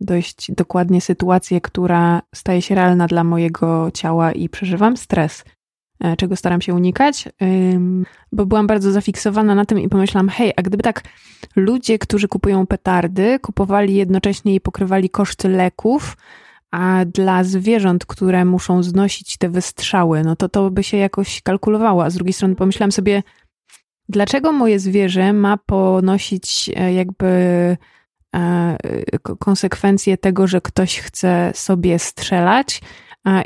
dość 0.00 0.52
dokładnie 0.52 1.00
sytuację, 1.00 1.60
która 1.60 2.22
staje 2.34 2.62
się 2.62 2.74
realna 2.74 3.06
dla 3.06 3.24
mojego 3.24 3.90
ciała 3.94 4.32
i 4.32 4.48
przeżywam 4.48 4.96
stres, 4.96 5.44
czego 6.18 6.36
staram 6.36 6.60
się 6.60 6.74
unikać, 6.74 7.28
bo 8.32 8.46
byłam 8.46 8.66
bardzo 8.66 8.92
zafiksowana 8.92 9.54
na 9.54 9.64
tym 9.64 9.80
i 9.80 9.88
pomyślałam, 9.88 10.28
hej, 10.28 10.52
a 10.56 10.62
gdyby 10.62 10.82
tak 10.82 11.02
ludzie, 11.56 11.98
którzy 11.98 12.28
kupują 12.28 12.66
petardy, 12.66 13.38
kupowali 13.38 13.94
jednocześnie 13.94 14.54
i 14.54 14.60
pokrywali 14.60 15.10
koszty 15.10 15.48
leków, 15.48 16.16
a 16.70 17.04
dla 17.04 17.44
zwierząt, 17.44 18.06
które 18.06 18.44
muszą 18.44 18.82
znosić 18.82 19.36
te 19.36 19.48
wystrzały, 19.48 20.22
no 20.22 20.36
to 20.36 20.48
to 20.48 20.70
by 20.70 20.82
się 20.82 20.96
jakoś 20.96 21.42
kalkulowało. 21.42 22.04
A 22.04 22.10
z 22.10 22.14
drugiej 22.14 22.32
strony 22.32 22.54
pomyślałam 22.54 22.92
sobie, 22.92 23.22
dlaczego 24.08 24.52
moje 24.52 24.78
zwierzę 24.78 25.32
ma 25.32 25.56
ponosić 25.56 26.70
e, 26.76 26.92
jakby 26.94 27.26
e, 28.36 28.76
konsekwencje 29.38 30.16
tego, 30.16 30.46
że 30.46 30.60
ktoś 30.60 30.98
chce 30.98 31.52
sobie 31.54 31.98
strzelać, 31.98 32.80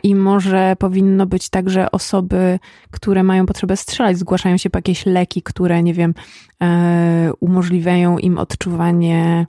I 0.03 0.15
może 0.15 0.77
powinno 0.79 1.27
być 1.27 1.49
tak, 1.51 1.71
że 1.71 1.91
osoby, 1.91 2.59
które 2.91 3.23
mają 3.23 3.47
potrzebę 3.47 3.77
strzelać, 3.77 4.19
zgłaszają 4.19 4.57
się 4.57 4.71
po 4.71 4.79
jakieś 4.79 5.07
leki, 5.07 5.43
które, 5.43 5.83
nie 5.83 5.95
wiem, 5.95 6.15
e, 6.63 7.33
umożliwiają 7.41 8.19
im 8.19 8.39
odczuwanie 8.39 9.47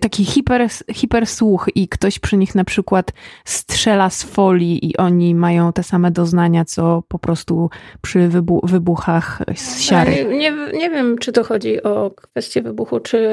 taki 0.00 0.24
hiper, 0.24 0.68
hipersłuch 0.92 1.68
i 1.74 1.88
ktoś 1.88 2.18
przy 2.18 2.36
nich 2.36 2.54
na 2.54 2.64
przykład 2.64 3.12
strzela 3.44 4.10
z 4.10 4.22
folii 4.22 4.90
i 4.90 4.96
oni 4.96 5.34
mają 5.34 5.72
te 5.72 5.82
same 5.82 6.10
doznania, 6.10 6.64
co 6.64 7.02
po 7.08 7.18
prostu 7.18 7.70
przy 8.02 8.28
wybu 8.28 8.60
wybuchach 8.64 9.42
z 9.54 9.80
siary. 9.80 10.24
Nie, 10.24 10.52
nie 10.72 10.90
wiem, 10.90 11.18
czy 11.18 11.32
to 11.32 11.44
chodzi 11.44 11.82
o 11.82 12.10
kwestie 12.10 12.62
wybuchu, 12.62 13.00
czy 13.00 13.28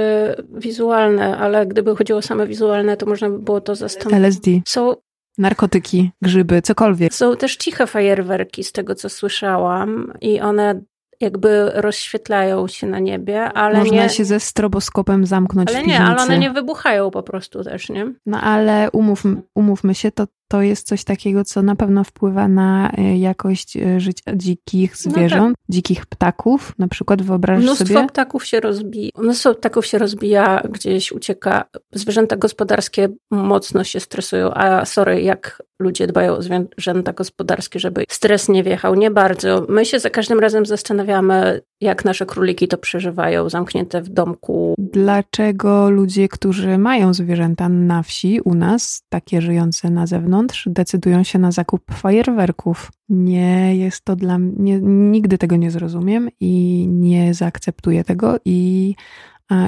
wizualne, 0.54 1.38
ale 1.38 1.68
gdyby 1.68 1.96
chodziło 1.96 2.20
o 2.20 2.22
same 2.22 2.48
wizualne, 2.48 2.98
to 2.98 3.06
można 3.06 3.30
by 3.30 3.40
było 3.40 3.62
to 3.62 3.76
zastanowić. 3.76 4.20
LSD. 4.20 4.52
Są 4.68 4.96
narkotyki, 5.38 6.12
grzyby, 6.22 6.62
cokolwiek. 6.62 7.14
Są 7.14 7.38
też 7.38 7.56
ciche 7.56 7.88
fajerwerki, 7.88 8.64
z 8.64 8.72
tego 8.72 8.96
co 8.96 9.10
słyszałam, 9.10 10.14
i 10.22 10.42
one 10.42 10.82
jakby 11.22 11.72
rozświetlają 11.74 12.68
się 12.68 12.88
na 12.88 13.00
niebie, 13.00 13.44
ale 13.44 13.80
Można 13.80 14.04
nie... 14.04 14.10
Się 14.10 14.26
ze 14.26 14.40
stroboskopem 14.40 15.26
zamknąć 15.26 15.70
ale 15.70 15.78
w 15.78 15.82
piwnicy. 15.82 16.00
nie, 16.00 16.06
ale 16.08 16.22
one 16.22 16.40
nie 16.40 16.52
wybuchają 16.52 17.12
po 17.12 17.24
prostu 17.24 17.64
też, 17.64 17.90
nie? 17.90 18.14
No 18.26 18.42
ale 18.42 18.92
umów, 18.92 19.24
umówmy 19.56 19.96
się, 19.96 20.12
to 20.12 20.28
to 20.52 20.62
jest 20.62 20.88
coś 20.88 21.04
takiego, 21.04 21.44
co 21.44 21.62
na 21.62 21.76
pewno 21.76 22.04
wpływa 22.04 22.48
na 22.48 22.92
e, 22.98 23.18
jakość 23.18 23.78
e, 23.78 24.00
życia 24.00 24.36
dzikich 24.36 24.98
zwierząt, 24.98 25.50
no 25.50 25.56
tak. 25.56 25.76
dzikich 25.76 26.06
ptaków. 26.06 26.74
Na 26.78 26.88
przykład 26.88 27.22
wyobrażasz 27.22 27.64
Mnóstwo 27.64 27.88
sobie... 27.88 28.08
Ptaków 28.08 28.46
się 28.46 28.60
rozbija. 28.60 29.12
Mnóstwo 29.18 29.56
ptaków 29.56 29.86
się 29.86 29.98
rozbija, 29.98 30.64
gdzieś 30.70 31.12
ucieka. 31.12 31.66
Zwierzęta 31.92 32.36
gospodarskie 32.36 33.10
mocno 33.32 33.84
się 33.84 34.00
stresują, 34.00 34.54
a 34.54 34.86
sorry, 34.86 35.22
jak 35.22 35.64
ludzie 35.80 36.08
dbają 36.08 36.34
o 36.34 36.42
zwierzęta 36.42 37.14
gospodarskie, 37.14 37.80
żeby 37.80 38.04
stres 38.10 38.50
nie 38.50 38.64
wjechał. 38.64 38.96
Nie 38.96 39.12
bardzo. 39.12 39.66
My 39.70 39.86
się 39.86 40.00
za 40.00 40.10
każdym 40.10 40.40
razem 40.40 40.66
zastanawiamy, 40.66 41.62
jak 41.82 42.06
nasze 42.06 42.26
króliki 42.26 42.68
to 42.68 42.78
przeżywają, 42.78 43.50
zamknięte 43.50 44.02
w 44.02 44.10
domku. 44.10 44.76
Dlaczego 44.78 45.90
ludzie, 45.90 46.28
którzy 46.28 46.78
mają 46.78 47.14
zwierzęta 47.14 47.70
na 47.70 48.04
wsi 48.04 48.42
u 48.42 48.56
nas, 48.56 49.04
takie 49.10 49.42
żyjące 49.42 49.90
na 49.90 50.08
zewnątrz, 50.08 50.68
decydują 50.70 51.24
się 51.24 51.40
na 51.40 51.52
zakup 51.52 51.82
fajerwerków? 51.94 52.92
Nie 53.10 53.78
jest 53.78 54.02
to 54.02 54.16
dla 54.16 54.38
mnie, 54.38 54.80
nigdy 54.82 55.38
tego 55.38 55.56
nie 55.56 55.72
zrozumiem 55.72 56.30
i 56.40 56.86
nie 56.90 57.34
zaakceptuję 57.34 58.04
tego 58.04 58.38
i, 58.46 58.96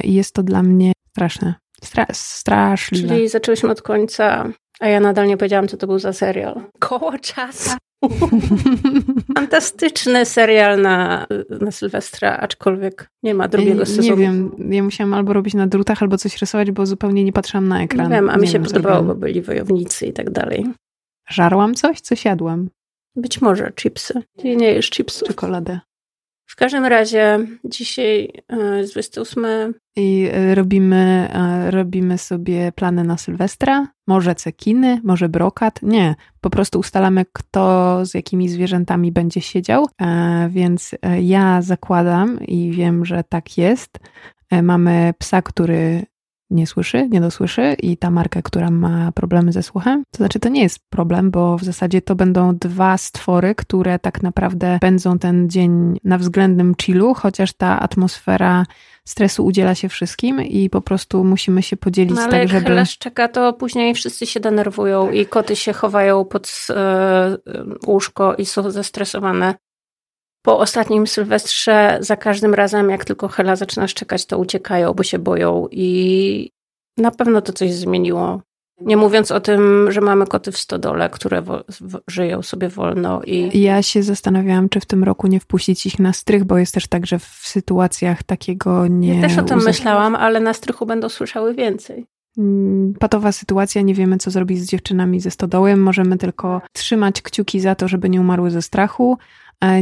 i 0.03 0.13
jest 0.13 0.33
to 0.33 0.43
dla 0.43 0.63
mnie 0.63 0.91
straszne. 1.09 1.53
Stra 1.83 2.05
straszliwe. 2.11 3.07
Czyli 3.07 3.29
zaczęłyśmy 3.29 3.69
od 3.69 3.81
końca, 3.81 4.49
a 4.79 4.87
ja 4.87 4.99
nadal 4.99 5.27
nie 5.27 5.37
powiedziałam, 5.37 5.67
co 5.67 5.77
to 5.77 5.87
był 5.87 5.99
za 5.99 6.13
serial. 6.13 6.61
Koło 6.79 7.19
czasu. 7.19 7.77
Fantastyczny 9.35 10.25
serial 10.25 10.81
na, 10.81 11.27
na 11.61 11.71
Sylwestra, 11.71 12.37
aczkolwiek 12.37 13.09
nie 13.23 13.33
ma 13.33 13.47
drugiego 13.47 13.85
sezonu. 13.85 14.09
Nie 14.09 14.15
wiem, 14.15 14.55
ja 14.69 14.83
musiałam 14.83 15.13
albo 15.13 15.33
robić 15.33 15.53
na 15.53 15.67
drutach, 15.67 16.01
albo 16.01 16.17
coś 16.17 16.37
rysować, 16.37 16.71
bo 16.71 16.85
zupełnie 16.85 17.23
nie 17.23 17.33
patrzyłam 17.33 17.67
na 17.67 17.83
ekran. 17.83 18.09
Nie 18.09 18.15
wiem, 18.15 18.29
a 18.29 18.37
mi 18.37 18.47
się 18.47 18.59
podobało, 18.59 19.03
bo 19.03 19.15
byli 19.15 19.41
wojownicy 19.41 20.05
i 20.05 20.13
tak 20.13 20.29
dalej. 20.29 20.65
Żarłam 21.29 21.75
coś? 21.75 22.01
Coś 22.01 22.25
jadłam? 22.25 22.69
Być 23.15 23.41
może 23.41 23.71
chipsy. 23.75 24.23
Ty 24.37 24.55
nie 24.55 24.67
jesz 24.73 24.89
chipsów. 24.89 25.27
Czekoladę. 25.27 25.79
W 26.45 26.55
każdym 26.55 26.85
razie 26.85 27.39
dzisiaj 27.65 28.29
e, 28.49 28.77
jest 28.77 28.93
28. 28.93 29.45
I 29.95 30.29
e, 30.31 30.55
robimy, 30.55 31.29
e, 31.33 31.71
robimy 31.71 32.17
sobie 32.17 32.71
plany 32.71 33.03
na 33.03 33.17
Sylwestra. 33.17 33.87
Może 34.07 34.35
cekiny, 34.35 35.01
może 35.03 35.29
brokat. 35.29 35.79
Nie, 35.81 36.15
po 36.41 36.49
prostu 36.49 36.79
ustalamy, 36.79 37.25
kto 37.33 37.99
z 38.05 38.13
jakimi 38.13 38.49
zwierzętami 38.49 39.11
będzie 39.11 39.41
siedział. 39.41 39.85
Więc 40.49 40.91
ja 41.21 41.61
zakładam 41.61 42.39
i 42.39 42.71
wiem, 42.71 43.05
że 43.05 43.23
tak 43.29 43.57
jest. 43.57 43.99
Mamy 44.63 45.13
psa, 45.19 45.41
który 45.41 46.05
nie 46.53 46.67
słyszy, 46.67 47.07
nie 47.11 47.21
dosłyszy 47.21 47.75
i 47.79 47.97
ta 47.97 48.11
marka, 48.11 48.41
która 48.41 48.69
ma 48.69 49.11
problemy 49.11 49.51
ze 49.51 49.63
słuchem. 49.63 50.03
To 50.11 50.17
znaczy, 50.17 50.39
to 50.39 50.49
nie 50.49 50.61
jest 50.61 50.79
problem, 50.89 51.31
bo 51.31 51.57
w 51.57 51.63
zasadzie 51.63 52.01
to 52.01 52.15
będą 52.15 52.55
dwa 52.55 52.97
stwory, 52.97 53.55
które 53.55 53.99
tak 53.99 54.23
naprawdę 54.23 54.77
będą 54.81 55.19
ten 55.19 55.49
dzień 55.49 55.99
na 56.03 56.17
względnym 56.17 56.75
chillu, 56.81 57.13
chociaż 57.13 57.53
ta 57.53 57.79
atmosfera 57.79 58.65
stresu 59.05 59.45
udziela 59.45 59.75
się 59.75 59.89
wszystkim 59.89 60.41
i 60.41 60.69
po 60.69 60.81
prostu 60.81 61.23
musimy 61.23 61.63
się 61.63 61.77
podzielić 61.77 62.15
no, 62.15 62.21
ale 62.21 62.31
tak, 62.31 62.39
jak 62.39 62.49
żeby... 62.49 62.71
Ale 62.71 62.85
czeka, 62.85 63.27
to 63.27 63.53
później 63.53 63.93
wszyscy 63.93 64.25
się 64.25 64.39
denerwują 64.39 65.11
i 65.11 65.25
koty 65.25 65.55
się 65.55 65.73
chowają 65.73 66.25
pod 66.25 66.67
e, 66.69 67.37
łóżko 67.87 68.35
i 68.35 68.45
są 68.45 68.71
zestresowane 68.71 69.55
po 70.43 70.59
ostatnim 70.59 71.07
Sylwestrze 71.07 71.97
za 72.01 72.15
każdym 72.15 72.53
razem, 72.53 72.89
jak 72.89 73.05
tylko 73.05 73.27
Hela 73.27 73.55
zaczyna 73.55 73.87
szczekać, 73.87 74.25
to 74.25 74.37
uciekają, 74.37 74.93
bo 74.93 75.03
się 75.03 75.19
boją 75.19 75.67
i 75.71 76.49
na 76.97 77.11
pewno 77.11 77.41
to 77.41 77.53
coś 77.53 77.73
zmieniło. 77.73 78.41
Nie 78.81 78.97
mówiąc 78.97 79.31
o 79.31 79.39
tym, 79.39 79.91
że 79.91 80.01
mamy 80.01 80.27
koty 80.27 80.51
w 80.51 80.57
stodole, 80.57 81.09
które 81.09 81.43
żyją 82.07 82.41
sobie 82.41 82.69
wolno 82.69 83.21
i... 83.23 83.61
Ja 83.61 83.81
się 83.81 84.03
zastanawiałam, 84.03 84.69
czy 84.69 84.79
w 84.79 84.85
tym 84.85 85.03
roku 85.03 85.27
nie 85.27 85.39
wpuścić 85.39 85.85
ich 85.85 85.99
na 85.99 86.13
strych, 86.13 86.43
bo 86.43 86.57
jest 86.57 86.73
też 86.73 86.87
tak, 86.87 87.05
że 87.05 87.19
w 87.19 87.23
sytuacjach 87.25 88.23
takiego 88.23 88.87
nie... 88.87 89.15
Ja 89.15 89.21
też 89.21 89.37
o 89.37 89.43
tym 89.43 89.63
myślałam, 89.63 90.15
ale 90.15 90.39
na 90.39 90.53
strychu 90.53 90.85
będą 90.85 91.09
słyszały 91.09 91.53
więcej. 91.53 92.05
Mm, 92.37 92.93
patowa 92.99 93.31
sytuacja, 93.31 93.81
nie 93.81 93.93
wiemy 93.93 94.17
co 94.17 94.31
zrobić 94.31 94.59
z 94.61 94.69
dziewczynami 94.69 95.19
ze 95.19 95.31
stodołem, 95.31 95.81
możemy 95.81 96.17
tylko 96.17 96.61
trzymać 96.73 97.21
kciuki 97.21 97.59
za 97.59 97.75
to, 97.75 97.87
żeby 97.87 98.09
nie 98.09 98.21
umarły 98.21 98.51
ze 98.51 98.61
strachu, 98.61 99.17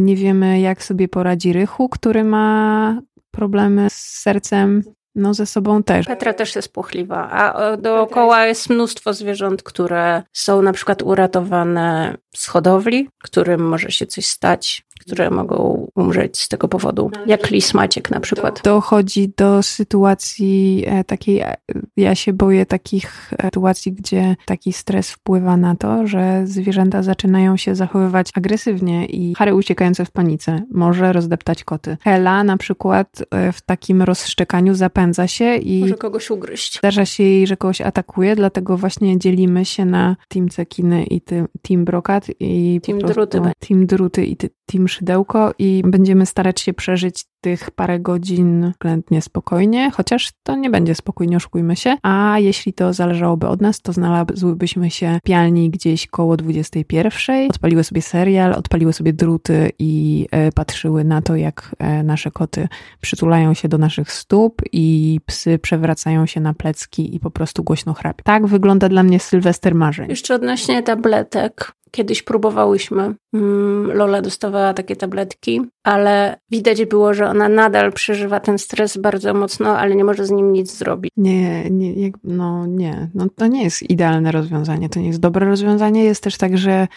nie 0.02 0.16
wiemy, 0.16 0.60
jak 0.60 0.84
sobie 0.84 1.08
poradzi 1.08 1.54
Rychu, 1.54 1.90
który 1.90 2.24
ma 2.24 3.02
problemy 3.32 3.90
z 3.90 3.94
sercem. 3.94 4.84
No, 5.16 5.34
ze 5.34 5.46
sobą 5.46 5.84
też. 5.84 6.06
Petra 6.06 6.34
też 6.34 6.56
jest 6.56 6.74
płochliwa, 6.74 7.30
a 7.32 7.78
dookoła 7.78 8.46
jest 8.46 8.70
mnóstwo 8.70 9.14
zwierząt, 9.14 9.64
które 9.64 10.24
są 10.34 10.62
na 10.62 10.74
przykład 10.74 11.02
uratowane 11.02 12.18
z 12.36 12.48
hodowli, 12.48 13.10
którym 13.24 13.62
może 13.68 13.92
się 13.92 14.06
coś 14.06 14.26
stać 14.26 14.84
które 15.02 15.30
mogą 15.30 15.88
umrzeć 15.96 16.40
z 16.42 16.48
tego 16.48 16.68
powodu, 16.68 17.12
jak 17.26 17.50
lis 17.52 17.74
Maciek 17.74 18.12
na 18.12 18.20
przykład. 18.20 18.62
Dochodzi 18.64 19.34
do 19.38 19.64
sytuacji 19.64 20.84
e, 20.88 21.04
takiej, 21.04 21.40
e, 21.40 21.56
ja 21.98 22.16
się 22.16 22.34
boję 22.34 22.66
takich 22.66 23.34
e, 23.34 23.46
sytuacji, 23.46 23.94
gdzie 23.94 24.36
taki 24.46 24.74
stres 24.74 25.12
wpływa 25.12 25.58
na 25.58 25.76
to, 25.76 26.08
że 26.08 26.42
zwierzęta 26.48 27.04
zaczynają 27.04 27.58
się 27.58 27.76
zachowywać 27.76 28.30
agresywnie 28.34 29.06
i 29.06 29.36
Harry 29.36 29.56
uciekające 29.56 30.06
w 30.06 30.12
panice 30.12 30.62
może 30.72 31.14
rozdeptać 31.14 31.64
koty. 31.64 31.98
Hela 32.04 32.44
na 32.44 32.58
przykład 32.58 33.24
w 33.54 33.62
takim 33.62 34.02
rozszczekaniu 34.02 34.76
zapędza 34.76 35.28
się 35.28 35.56
i 35.56 35.82
może 35.82 35.96
kogoś 35.96 36.32
ugryźć. 36.32 36.78
Zdarza 36.78 37.06
się 37.06 37.24
jej, 37.24 37.48
że 37.48 37.58
kogoś 37.58 37.82
atakuje, 37.82 38.36
dlatego 38.36 38.78
właśnie 38.78 39.20
dzielimy 39.20 39.66
się 39.66 39.86
na 39.86 40.16
Team 40.28 40.50
Cekiny 40.50 41.04
i 41.04 41.22
Team 41.62 41.86
Brokat 41.86 42.28
i 42.40 42.82
Team 42.84 43.00
Druty. 43.00 43.42
Team 43.60 43.86
Druty 43.86 44.26
i 44.26 44.36
Team 44.66 44.88
szydełko 44.92 45.54
i 45.60 45.84
będziemy 45.86 46.26
starać 46.26 46.62
się 46.62 46.74
przeżyć 46.74 47.26
tych 47.42 47.72
parę 47.72 48.00
godzin 48.00 48.72
względnie 48.72 49.22
spokojnie, 49.22 49.92
chociaż 49.92 50.32
to 50.44 50.56
nie 50.56 50.70
będzie 50.70 50.96
spokojnie, 50.96 51.38
oszukujmy 51.38 51.76
się. 51.76 51.98
A 52.02 52.40
jeśli 52.40 52.74
to 52.74 52.94
zależałoby 52.94 53.48
od 53.48 53.62
nas, 53.62 53.82
to 53.82 53.94
znalazłybyśmy 53.94 54.92
się 54.92 55.20
w 55.24 55.28
pialni 55.28 55.70
gdzieś 55.70 56.08
koło 56.08 56.38
21. 56.38 57.50
Odpaliły 57.50 57.84
sobie 57.84 58.02
serial, 58.02 58.54
odpaliły 58.54 58.94
sobie 58.94 59.14
druty 59.14 59.72
i 59.80 60.28
e, 60.32 60.52
patrzyły 60.52 61.04
na 61.04 61.22
to, 61.22 61.36
jak 61.36 61.76
e, 61.80 62.04
nasze 62.04 62.32
koty 62.32 62.68
przytulają 63.02 63.54
się 63.54 63.68
do 63.68 63.78
naszych 63.78 64.12
stóp 64.12 64.62
i 64.72 65.20
psy 65.26 65.60
przewracają 65.60 66.26
się 66.26 66.42
na 66.42 66.54
plecki 66.54 67.16
i 67.16 67.20
po 67.20 67.32
prostu 67.32 67.64
głośno 67.64 67.94
chrapią. 67.94 68.24
Tak 68.24 68.48
wygląda 68.48 68.90
dla 68.90 69.04
mnie 69.04 69.20
Sylwester 69.20 69.76
marzeń. 69.76 70.10
Jeszcze 70.10 70.36
odnośnie 70.36 70.84
tabletek. 70.84 71.81
Kiedyś 71.92 72.24
próbowałyśmy. 72.24 73.16
Mm, 73.34 73.92
Lola 73.92 74.22
dostawała 74.22 74.74
takie 74.74 74.96
tabletki, 74.96 75.62
ale 75.84 76.40
widać 76.52 76.86
było, 76.86 77.14
że 77.14 77.30
ona 77.30 77.50
nadal 77.50 77.94
przeżywa 77.94 78.40
ten 78.40 78.60
stres 78.60 78.98
bardzo 78.98 79.34
mocno, 79.34 79.78
ale 79.78 79.96
nie 79.96 80.04
może 80.04 80.26
z 80.26 80.32
nim 80.32 80.54
nic 80.54 80.78
zrobić. 80.78 81.12
Nie, 81.18 81.70
nie 81.70 82.12
no 82.24 82.66
nie. 82.66 83.10
No, 83.14 83.26
to 83.36 83.48
nie 83.48 83.64
jest 83.64 83.90
idealne 83.90 84.32
rozwiązanie, 84.32 84.90
to 84.90 85.00
nie 85.00 85.08
jest 85.08 85.20
dobre 85.20 85.46
rozwiązanie. 85.46 86.04
Jest 86.04 86.24
też 86.24 86.38
tak, 86.38 86.58
że 86.58 86.88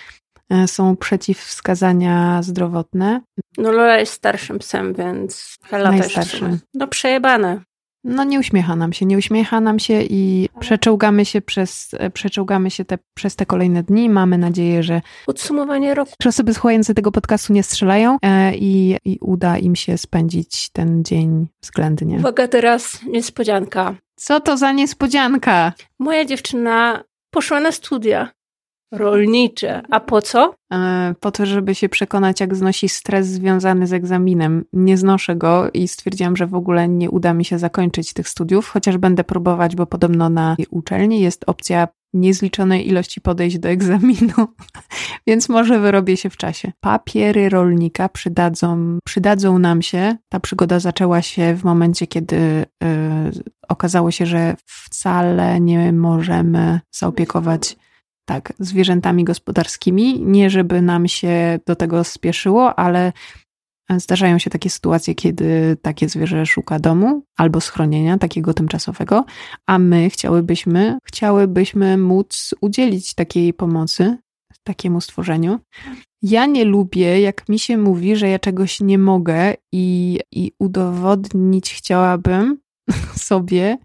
e, 0.50 0.68
są 0.68 0.96
przeciwwskazania 0.96 2.42
zdrowotne. 2.42 3.20
No 3.58 3.72
Lola 3.72 3.98
jest 3.98 4.12
starszym 4.12 4.58
psem, 4.58 4.94
więc 4.94 5.56
Hela 5.62 5.92
też. 5.92 6.44
No 6.74 6.88
przejebane. 6.88 7.60
No 8.04 8.24
nie 8.24 8.38
uśmiecha 8.38 8.76
nam 8.76 8.92
się, 8.92 9.06
nie 9.06 9.18
uśmiecha 9.18 9.60
nam 9.60 9.78
się 9.78 10.02
i 10.02 10.48
przeczołgamy 10.60 11.24
się 11.24 11.40
przez, 11.40 11.90
przeczołgamy 12.14 12.70
się 12.70 12.84
te, 12.84 12.98
przez 13.14 13.36
te 13.36 13.46
kolejne 13.46 13.82
dni. 13.82 14.08
Mamy 14.10 14.38
nadzieję, 14.38 14.82
że 14.82 15.00
podsumowanie 15.26 15.94
roku. 15.94 16.12
Że 16.22 16.28
osoby 16.28 16.54
słuchające 16.54 16.94
tego 16.94 17.12
podcastu 17.12 17.52
nie 17.52 17.62
strzelają 17.62 18.18
e, 18.22 18.56
i, 18.56 18.96
i 19.04 19.18
uda 19.20 19.58
im 19.58 19.76
się 19.76 19.98
spędzić 19.98 20.70
ten 20.72 21.04
dzień 21.04 21.48
względnie. 21.62 22.16
Uwaga 22.16 22.48
teraz, 22.48 23.00
niespodzianka. 23.06 23.94
Co 24.16 24.40
to 24.40 24.56
za 24.56 24.72
niespodzianka? 24.72 25.72
Moja 25.98 26.24
dziewczyna 26.24 27.04
poszła 27.30 27.60
na 27.60 27.72
studia. 27.72 28.30
Rolnicze. 28.98 29.82
A 29.90 30.00
po 30.00 30.22
co? 30.22 30.54
E, 30.72 31.14
po 31.20 31.30
to, 31.30 31.46
żeby 31.46 31.74
się 31.74 31.88
przekonać, 31.88 32.40
jak 32.40 32.54
znosi 32.54 32.88
stres 32.88 33.26
związany 33.26 33.86
z 33.86 33.92
egzaminem. 33.92 34.64
Nie 34.72 34.96
znoszę 34.96 35.36
go 35.36 35.70
i 35.74 35.88
stwierdziłam, 35.88 36.36
że 36.36 36.46
w 36.46 36.54
ogóle 36.54 36.88
nie 36.88 37.10
uda 37.10 37.34
mi 37.34 37.44
się 37.44 37.58
zakończyć 37.58 38.12
tych 38.12 38.28
studiów, 38.28 38.68
chociaż 38.68 38.98
będę 38.98 39.24
próbować, 39.24 39.76
bo 39.76 39.86
podobno 39.86 40.28
na 40.28 40.56
uczelni 40.70 41.20
jest 41.20 41.44
opcja 41.46 41.88
niezliczonej 42.14 42.88
ilości 42.88 43.20
podejść 43.20 43.58
do 43.58 43.68
egzaminu, 43.68 44.34
więc 45.26 45.48
może 45.48 45.80
wyrobię 45.80 46.16
się 46.16 46.30
w 46.30 46.36
czasie. 46.36 46.72
Papiery 46.80 47.48
rolnika 47.48 48.08
przydadzą, 48.08 48.98
przydadzą 49.04 49.58
nam 49.58 49.82
się. 49.82 50.16
Ta 50.28 50.40
przygoda 50.40 50.80
zaczęła 50.80 51.22
się 51.22 51.54
w 51.54 51.64
momencie, 51.64 52.06
kiedy 52.06 52.36
y, 52.36 52.66
okazało 53.68 54.10
się, 54.10 54.26
że 54.26 54.56
wcale 54.66 55.60
nie 55.60 55.92
możemy 55.92 56.80
zaopiekować 56.90 57.76
tak, 58.24 58.52
zwierzętami 58.58 59.24
gospodarskimi. 59.24 60.20
Nie, 60.20 60.50
żeby 60.50 60.82
nam 60.82 61.08
się 61.08 61.58
do 61.66 61.76
tego 61.76 62.04
spieszyło, 62.04 62.78
ale 62.78 63.12
Zdarzają 63.96 64.38
się 64.38 64.50
takie 64.50 64.70
sytuacje, 64.70 65.14
kiedy 65.14 65.76
takie 65.82 66.08
zwierzę 66.08 66.46
szuka 66.46 66.78
domu 66.78 67.22
albo 67.36 67.60
schronienia 67.60 68.18
takiego 68.18 68.54
tymczasowego, 68.54 69.24
a 69.66 69.78
my 69.78 70.10
chciałybyśmy, 70.10 70.98
chciałybyśmy 71.04 71.98
móc 71.98 72.54
udzielić 72.60 73.14
takiej 73.14 73.54
pomocy 73.54 74.18
takiemu 74.62 75.00
stworzeniu. 75.00 75.60
Ja 76.22 76.46
nie 76.46 76.64
lubię, 76.64 77.20
jak 77.20 77.48
mi 77.48 77.58
się 77.58 77.76
mówi, 77.78 78.16
że 78.16 78.28
ja 78.28 78.38
czegoś 78.38 78.80
nie 78.80 78.98
mogę 78.98 79.54
i, 79.72 80.20
i 80.32 80.52
udowodnić 80.58 81.74
chciałabym 81.74 82.58
sobie 83.28 83.78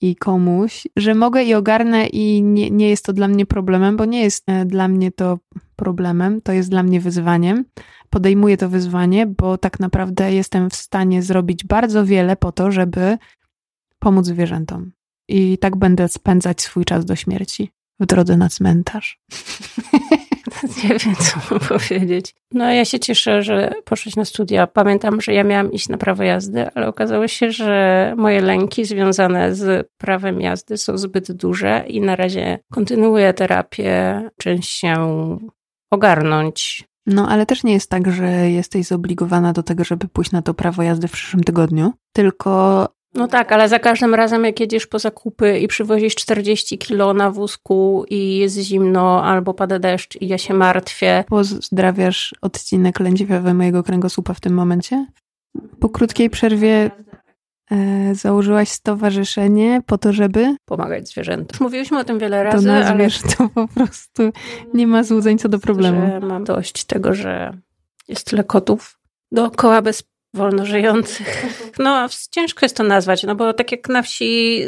i 0.00 0.16
komuś, 0.16 0.86
że 0.96 1.14
mogę 1.14 1.44
i 1.44 1.54
ogarnę 1.54 2.06
i 2.06 2.42
nie, 2.42 2.70
nie 2.70 2.88
jest 2.88 3.04
to 3.04 3.12
dla 3.12 3.28
mnie 3.28 3.46
problemem, 3.46 3.96
bo 3.96 4.04
nie 4.04 4.22
jest 4.22 4.44
e, 4.46 4.64
dla 4.64 4.88
mnie 4.88 5.12
to 5.12 5.38
problemem, 5.76 6.40
to 6.40 6.52
jest 6.52 6.70
dla 6.70 6.82
mnie 6.82 7.00
wyzwaniem 7.00 7.64
podejmuję 8.10 8.56
to 8.56 8.68
wyzwanie, 8.68 9.26
bo 9.26 9.58
tak 9.58 9.80
naprawdę 9.80 10.34
jestem 10.34 10.70
w 10.70 10.74
stanie 10.74 11.22
zrobić 11.22 11.64
bardzo 11.64 12.06
wiele 12.06 12.36
po 12.36 12.52
to, 12.52 12.72
żeby 12.72 13.18
pomóc 13.98 14.26
zwierzętom. 14.26 14.92
I 15.28 15.58
tak 15.58 15.76
będę 15.76 16.08
spędzać 16.08 16.62
swój 16.62 16.84
czas 16.84 17.04
do 17.04 17.16
śmierci 17.16 17.70
w 18.00 18.06
drodze 18.06 18.36
na 18.36 18.48
cmentarz. 18.48 19.20
Nie 20.84 20.88
wiem, 20.88 21.14
co 21.14 21.38
mam 21.50 21.60
powiedzieć. 21.60 22.34
No, 22.52 22.72
ja 22.72 22.84
się 22.84 22.98
cieszę, 22.98 23.42
że 23.42 23.72
poszłeś 23.84 24.16
na 24.16 24.24
studia. 24.24 24.66
Pamiętam, 24.66 25.20
że 25.20 25.34
ja 25.34 25.44
miałam 25.44 25.72
iść 25.72 25.88
na 25.88 25.98
prawo 25.98 26.22
jazdy, 26.22 26.70
ale 26.74 26.88
okazało 26.88 27.28
się, 27.28 27.50
że 27.50 28.14
moje 28.16 28.40
lęki 28.40 28.84
związane 28.84 29.54
z 29.54 29.88
prawem 29.98 30.40
jazdy 30.40 30.76
są 30.76 30.98
zbyt 30.98 31.32
duże 31.32 31.84
i 31.88 32.00
na 32.00 32.16
razie 32.16 32.58
kontynuuję 32.72 33.32
terapię, 33.32 34.22
czymś 34.38 34.68
się 34.68 34.96
ogarnąć, 35.90 36.84
no, 37.06 37.28
ale 37.28 37.46
też 37.46 37.64
nie 37.64 37.72
jest 37.72 37.90
tak, 37.90 38.12
że 38.12 38.50
jesteś 38.50 38.86
zobligowana 38.86 39.52
do 39.52 39.62
tego, 39.62 39.84
żeby 39.84 40.08
pójść 40.08 40.32
na 40.32 40.42
to 40.42 40.54
prawo 40.54 40.82
jazdy 40.82 41.08
w 41.08 41.12
przyszłym 41.12 41.44
tygodniu, 41.44 41.92
tylko 42.12 42.88
no 43.14 43.28
tak, 43.28 43.52
ale 43.52 43.68
za 43.68 43.78
każdym 43.78 44.14
razem, 44.14 44.44
jak 44.44 44.60
jedziesz 44.60 44.86
po 44.86 44.98
zakupy 44.98 45.58
i 45.58 45.68
przywozisz 45.68 46.14
40 46.14 46.78
kilo 46.78 47.14
na 47.14 47.30
wózku 47.30 48.04
i 48.10 48.36
jest 48.36 48.58
zimno 48.58 49.24
albo 49.24 49.54
pada 49.54 49.78
deszcz 49.78 50.16
i 50.20 50.28
ja 50.28 50.38
się 50.38 50.54
martwię. 50.54 51.24
Pozdrawiasz 51.28 52.34
odcinek 52.40 53.00
lędźwiowy 53.00 53.54
mojego 53.54 53.82
kręgosłupa 53.82 54.34
w 54.34 54.40
tym 54.40 54.54
momencie? 54.54 55.06
Po 55.80 55.88
krótkiej 55.88 56.30
przerwie 56.30 56.90
E, 57.70 58.14
założyłaś 58.14 58.68
stowarzyszenie 58.68 59.82
po 59.86 59.98
to, 59.98 60.12
żeby 60.12 60.56
pomagać 60.64 61.08
zwierzętom. 61.08 61.58
Mówiłyśmy 61.60 61.98
o 61.98 62.04
tym 62.04 62.18
wiele 62.18 62.44
razy, 62.44 62.66
to 62.68 62.86
ale 62.86 63.08
to 63.10 63.48
po 63.48 63.68
prostu 63.68 64.22
nie 64.74 64.86
ma 64.86 65.02
złudzeń 65.02 65.38
co 65.38 65.48
do 65.48 65.58
problemu. 65.58 66.00
Że 66.06 66.20
mam 66.20 66.44
dość 66.44 66.84
tego, 66.84 67.14
że 67.14 67.58
jest 68.08 68.26
tyle 68.26 68.44
kotów 68.44 68.98
dookoła 69.32 69.82
bez 69.82 70.02
wolno 70.34 70.66
żyjących. 70.66 71.46
No, 71.78 72.06
ciężko 72.30 72.64
jest 72.64 72.76
to 72.76 72.84
nazwać, 72.84 73.22
no 73.22 73.34
bo 73.34 73.52
tak 73.52 73.72
jak 73.72 73.88
na 73.88 74.02
wsi 74.02 74.62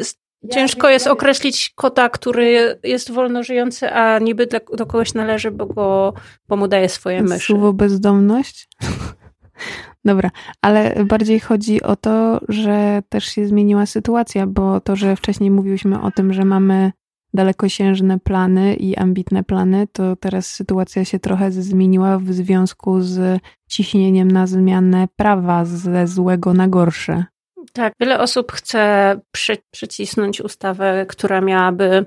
ciężko 0.50 0.88
jest 0.90 1.06
określić 1.06 1.72
kota, 1.74 2.08
który 2.08 2.78
jest 2.82 3.10
wolno 3.10 3.42
żyjący, 3.42 3.92
a 3.92 4.18
niby 4.18 4.46
do 4.46 4.86
kogoś 4.86 5.14
należy, 5.14 5.50
bo, 5.50 5.66
go, 5.66 6.14
bo 6.48 6.56
mu 6.56 6.68
daje 6.68 6.88
swoje 6.88 7.22
myszy. 7.22 7.46
Słowo 7.46 7.72
bezdomność? 7.72 8.68
Dobra, 10.04 10.30
ale 10.62 11.04
bardziej 11.04 11.40
chodzi 11.40 11.82
o 11.82 11.96
to, 11.96 12.40
że 12.48 13.02
też 13.08 13.24
się 13.24 13.46
zmieniła 13.46 13.86
sytuacja, 13.86 14.46
bo 14.46 14.80
to, 14.80 14.96
że 14.96 15.16
wcześniej 15.16 15.50
mówiłyśmy 15.50 16.00
o 16.00 16.10
tym, 16.10 16.32
że 16.32 16.44
mamy 16.44 16.92
dalekosiężne 17.34 18.18
plany 18.18 18.74
i 18.74 18.96
ambitne 18.96 19.44
plany, 19.44 19.86
to 19.92 20.16
teraz 20.16 20.46
sytuacja 20.46 21.04
się 21.04 21.18
trochę 21.18 21.52
zmieniła 21.52 22.18
w 22.18 22.32
związku 22.32 23.00
z 23.00 23.40
ciśnieniem 23.68 24.30
na 24.30 24.46
zmianę 24.46 25.08
prawa 25.16 25.64
ze 25.64 26.06
złego 26.06 26.54
na 26.54 26.68
gorsze. 26.68 27.24
Tak, 27.72 27.92
wiele 28.00 28.20
osób 28.20 28.52
chce 28.52 29.20
przy, 29.32 29.56
przycisnąć 29.70 30.40
ustawę, 30.40 31.06
która 31.08 31.40
miałaby 31.40 32.06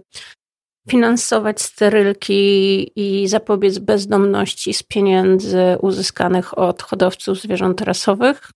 finansować 0.90 1.62
sterylki 1.62 2.92
i 2.96 3.28
zapobiec 3.28 3.78
bezdomności 3.78 4.74
z 4.74 4.84
pieniędzy 4.84 5.78
uzyskanych 5.82 6.58
od 6.58 6.84
hodowców 6.84 7.42
zwierząt 7.42 7.82
rasowych, 7.82 8.52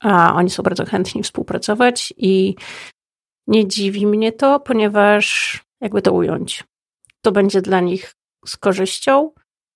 a 0.00 0.34
oni 0.34 0.50
są 0.50 0.62
bardzo 0.62 0.84
chętni 0.84 1.22
współpracować 1.22 2.14
i 2.16 2.54
nie 3.46 3.68
dziwi 3.68 4.06
mnie 4.06 4.32
to, 4.32 4.60
ponieważ 4.60 5.58
jakby 5.82 6.02
to 6.02 6.12
ująć, 6.12 6.64
to 7.22 7.32
będzie 7.32 7.62
dla 7.62 7.80
nich 7.80 8.14
z 8.46 8.56
korzyścią, 8.56 9.30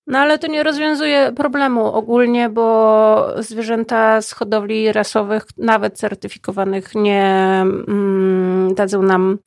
no 0.07 0.19
ale 0.19 0.39
to 0.39 0.47
nie 0.47 0.63
rozwiązuje 0.63 1.31
problemu 1.35 1.85
ogólnie, 1.85 2.49
bo 2.49 3.27
zwierzęta 3.39 4.21
z 4.21 4.31
hodowli 4.31 4.91
rasowych, 4.91 5.43
nawet 5.57 5.97
certyfikowanych, 5.97 6.95
nie 6.95 7.63
mm, 7.87 8.73
dadzą 8.75 9.01
nam 9.01 9.37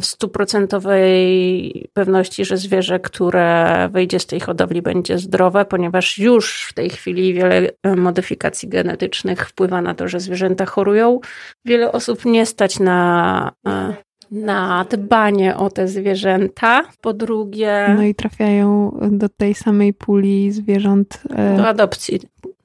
w 0.00 0.06
stuprocentowej 0.06 1.88
pewności, 1.92 2.44
że 2.44 2.56
zwierzę, 2.56 3.00
które 3.00 3.88
wyjdzie 3.92 4.20
z 4.20 4.26
tej 4.26 4.40
hodowli, 4.40 4.82
będzie 4.82 5.18
zdrowe, 5.18 5.64
ponieważ 5.64 6.18
już 6.18 6.64
w 6.64 6.72
tej 6.72 6.90
chwili 6.90 7.34
wiele 7.34 7.70
e, 7.82 7.96
modyfikacji 7.96 8.68
genetycznych 8.68 9.48
wpływa 9.48 9.82
na 9.82 9.94
to, 9.94 10.08
że 10.08 10.20
zwierzęta 10.20 10.66
chorują. 10.66 11.20
Wiele 11.64 11.92
osób 11.92 12.24
nie 12.24 12.46
stać 12.46 12.78
na, 12.78 13.52
e, 13.66 13.94
na 14.32 14.84
dbanie 14.90 15.56
o 15.56 15.70
te 15.70 15.88
zwierzęta. 15.88 16.82
Po 17.00 17.12
drugie. 17.12 17.94
No 17.96 18.02
i 18.02 18.14
trafiają 18.14 18.98
do 19.10 19.28
tej 19.28 19.54
samej 19.54 19.94
puli 19.94 20.52
zwierząt. 20.52 21.22
E, 21.30 21.56
do 21.56 21.68
adopcji 21.68 22.20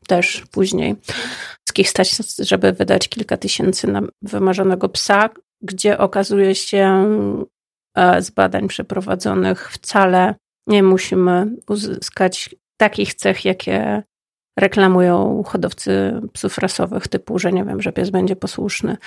też 0.07 0.43
później. 0.51 0.95
Wszystkich 1.65 1.89
stać, 1.89 2.17
żeby 2.39 2.73
wydać 2.73 3.09
kilka 3.09 3.37
tysięcy 3.37 3.87
na 3.87 4.01
wymarzonego 4.21 4.89
psa, 4.89 5.29
gdzie 5.61 5.97
okazuje 5.97 6.55
się 6.55 7.05
e, 7.95 8.21
z 8.21 8.29
badań 8.29 8.67
przeprowadzonych 8.67 9.71
wcale 9.71 10.35
nie 10.67 10.83
musimy 10.83 11.47
uzyskać 11.69 12.55
takich 12.77 13.13
cech, 13.13 13.45
jakie 13.45 14.03
reklamują 14.59 15.43
hodowcy 15.45 16.21
psów 16.33 16.57
rasowych, 16.57 17.07
typu, 17.07 17.39
że 17.39 17.51
nie 17.51 17.65
wiem, 17.65 17.81
że 17.81 17.91
pies 17.91 18.09
będzie 18.09 18.35
posłuszny 18.35 18.97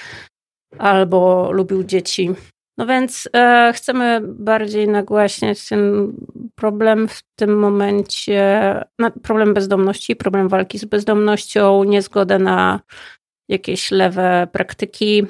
albo 0.78 1.52
lubił 1.52 1.85
dzieci. 1.85 2.30
No 2.78 2.87
więc 2.87 3.28
e, 3.37 3.72
chcemy 3.74 4.20
bardziej 4.24 4.88
nagłaśniać 4.88 5.68
ten 5.68 6.12
problem 6.54 7.09
w 7.09 7.22
tym 7.37 7.59
momencie, 7.59 8.74
problem 9.22 9.54
bezdomności, 9.54 10.16
problem 10.16 10.48
walki 10.48 10.78
z 10.78 10.85
bezdomnością, 10.85 11.85
niezgodę 11.85 12.38
na 12.38 12.80
jakieś 13.48 13.90
lewe 13.90 14.48
praktyki, 14.52 15.26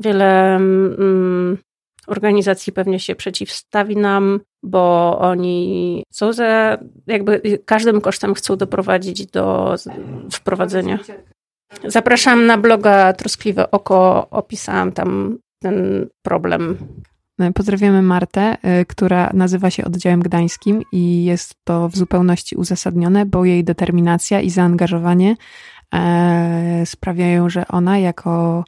Wiele 0.00 0.56
mm, 0.56 1.58
organizacji 2.06 2.72
pewnie 2.72 3.00
się 3.00 3.14
przeciwstawi 3.14 3.96
nam, 3.96 4.40
bo 4.62 5.18
oni 5.18 6.04
są 6.12 6.32
za, 6.32 6.78
jakby 7.06 7.58
każdym 7.64 8.00
kosztem 8.00 8.34
chcą 8.34 8.56
doprowadzić 8.56 9.26
do 9.26 9.74
wprowadzenia. 10.32 10.98
Zapraszam 11.84 12.46
na 12.46 12.58
bloga 12.58 13.12
Troskliwe 13.12 13.70
Oko, 13.70 14.30
opisałam 14.30 14.92
tam 14.92 15.38
ten 15.62 16.06
problem. 16.22 16.76
Pozdrawiamy 17.54 18.02
Martę, 18.02 18.56
y, 18.80 18.86
która 18.86 19.30
nazywa 19.34 19.70
się 19.70 19.84
oddziałem 19.84 20.20
gdańskim 20.20 20.82
i 20.92 21.24
jest 21.24 21.54
to 21.64 21.88
w 21.88 21.96
zupełności 21.96 22.56
uzasadnione, 22.56 23.26
bo 23.26 23.44
jej 23.44 23.64
determinacja 23.64 24.40
i 24.40 24.50
zaangażowanie 24.50 25.36
e, 25.94 26.82
sprawiają, 26.86 27.48
że 27.48 27.68
ona 27.68 27.98
jako 27.98 28.64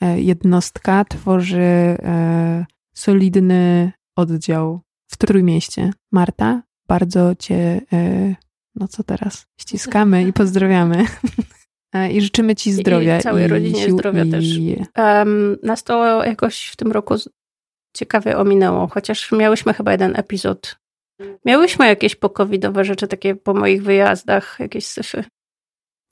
E, 0.00 0.20
jednostka 0.20 1.04
tworzy 1.04 1.60
e, 1.60 2.66
solidny 2.94 3.92
oddział 4.16 4.80
w 5.10 5.16
Trójmieście. 5.16 5.90
Marta, 6.12 6.62
bardzo 6.88 7.34
Cię, 7.34 7.80
no 8.74 8.88
co 8.88 9.04
teraz, 9.04 9.46
ściskamy 9.60 10.24
i 10.24 10.32
pozdrawiamy. 10.32 11.04
I 12.12 12.20
życzymy 12.20 12.56
Ci 12.56 12.72
zdrowia. 12.72 13.18
I 13.18 13.22
całej 13.22 13.44
i 13.44 13.48
rodzinie 13.48 13.84
sił, 13.84 13.98
zdrowia 13.98 14.24
i... 14.24 14.30
też. 14.30 14.44
Um, 14.96 15.56
nas 15.62 15.84
to 15.84 16.24
jakoś 16.24 16.66
w 16.66 16.76
tym 16.76 16.92
roku 16.92 17.14
ciekawie 17.96 18.38
ominęło, 18.38 18.86
chociaż 18.86 19.32
miałyśmy 19.32 19.74
chyba 19.74 19.92
jeden 19.92 20.16
epizod 20.16 20.78
Miałyśmy 21.44 21.86
jakieś 21.86 22.16
pokowidowe 22.16 22.84
rzeczy, 22.84 23.08
takie 23.08 23.34
po 23.34 23.54
moich 23.54 23.82
wyjazdach, 23.82 24.56
jakieś 24.60 24.86
syfy. 24.86 25.24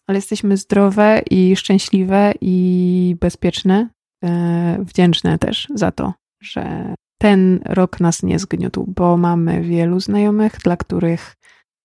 Ale 0.07 0.19
jesteśmy 0.19 0.57
zdrowe 0.57 1.23
i 1.31 1.57
szczęśliwe 1.57 2.33
i 2.41 3.17
bezpieczne, 3.21 3.89
e, 4.25 4.79
wdzięczne 4.81 5.39
też 5.39 5.69
za 5.75 5.93
to, 5.93 6.15
że 6.43 6.95
ten 7.21 7.61
rok 7.65 8.01
nas 8.01 8.23
nie 8.23 8.39
zgniótł, 8.39 8.85
bo 8.89 9.17
mamy 9.17 9.63
wielu 9.63 10.01
znajomych, 10.01 10.53
dla 10.59 10.77
których 10.77 11.35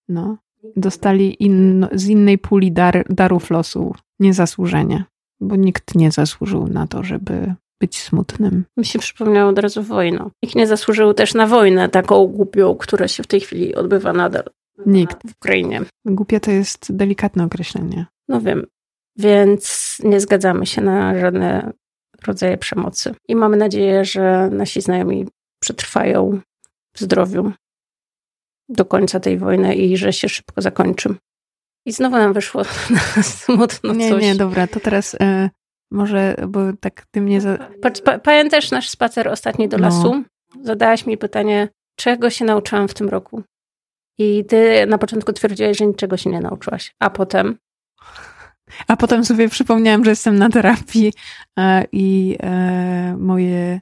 no, 0.10 0.38
dostali 0.76 1.43
in, 1.43 1.88
z 1.91 2.08
innej 2.08 2.38
puli 2.38 2.71
dar, 2.71 3.06
darów 3.10 3.50
losu 3.50 3.95
niezasłużenie, 4.19 5.04
bo 5.39 5.56
nikt 5.56 5.95
nie 5.95 6.12
zasłużył 6.12 6.67
na 6.67 6.88
to, 6.88 7.04
żeby 7.04 7.56
być 7.82 8.02
smutnym. 8.02 8.65
Mi 8.78 8.86
się 8.86 9.00
przypomniało 9.00 9.50
od 9.50 9.60
razu 9.60 9.84
wojna. 9.84 10.30
Nikt 10.43 10.56
nie 10.56 10.67
zasłużył 10.67 11.13
też 11.13 11.34
na 11.34 11.47
wojnę 11.47 11.89
taką 11.89 12.28
głupią, 12.28 12.76
która 12.76 13.08
się 13.08 13.24
w 13.24 13.28
tej 13.28 13.39
chwili 13.39 13.76
odbywa 13.76 14.13
nadal. 14.13 14.43
Nikt. 14.86 15.30
W 15.30 15.32
Ukrainie. 15.32 15.82
Głupie 16.06 16.39
to 16.39 16.52
jest 16.52 16.95
delikatne 16.95 17.43
określenie. 17.43 18.06
No 18.28 18.41
wiem. 18.41 18.65
Więc 19.17 19.97
nie 20.04 20.19
zgadzamy 20.19 20.65
się 20.65 20.82
na 20.82 21.19
żadne 21.19 21.74
rodzaje 22.28 22.58
przemocy. 22.58 23.15
I 23.28 23.36
mamy 23.36 23.58
nadzieję, 23.58 24.06
że 24.06 24.50
nasi 24.52 24.82
znajomi 24.82 25.28
przetrwają 25.62 26.39
w 26.93 27.00
zdrowiu 27.00 27.52
do 28.71 28.86
końca 28.86 29.19
tej 29.19 29.38
wojny 29.38 29.75
i 29.75 29.97
że 29.97 30.13
się 30.13 30.29
szybko 30.29 30.62
zakończy. 30.62 31.15
I 31.86 31.91
znowu 31.91 32.17
nam 32.17 32.34
wyszło 32.34 32.62
na 33.17 33.23
smutno 33.23 33.93
nie, 33.93 34.10
coś. 34.10 34.23
Nie, 34.23 34.36
dobra, 34.36 34.67
to 34.67 34.79
teraz 34.79 35.13
y, 35.13 35.49
może, 35.91 36.36
bo 36.47 36.60
tak 36.79 37.05
ty 37.12 37.21
mnie... 37.21 37.41
Za... 37.41 37.57
Pa, 38.05 38.19
pamiętasz 38.19 38.71
nasz 38.71 38.89
spacer 38.89 39.27
ostatni 39.27 39.69
do 39.69 39.77
no. 39.77 39.84
lasu? 39.84 40.23
Zadałaś 40.62 41.05
mi 41.05 41.17
pytanie, 41.17 41.69
czego 41.95 42.29
się 42.29 42.45
nauczyłam 42.45 42.88
w 42.88 42.93
tym 42.93 43.10
roku? 43.10 43.43
I 44.19 44.45
ty 44.45 44.86
na 44.88 44.97
początku 44.97 45.34
twierdziłaś, 45.34 45.77
że 45.77 45.86
niczego 45.86 46.17
się 46.17 46.29
nie 46.29 46.41
nauczyłaś. 46.41 46.95
A 46.99 47.10
potem? 47.10 47.57
A 48.88 48.97
potem 48.97 49.25
sobie 49.25 49.49
przypomniałam, 49.49 50.05
że 50.05 50.12
jestem 50.12 50.39
na 50.39 50.49
terapii 50.49 51.13
e, 51.60 51.86
i 51.91 52.38
e, 52.43 53.15
moje 53.19 53.79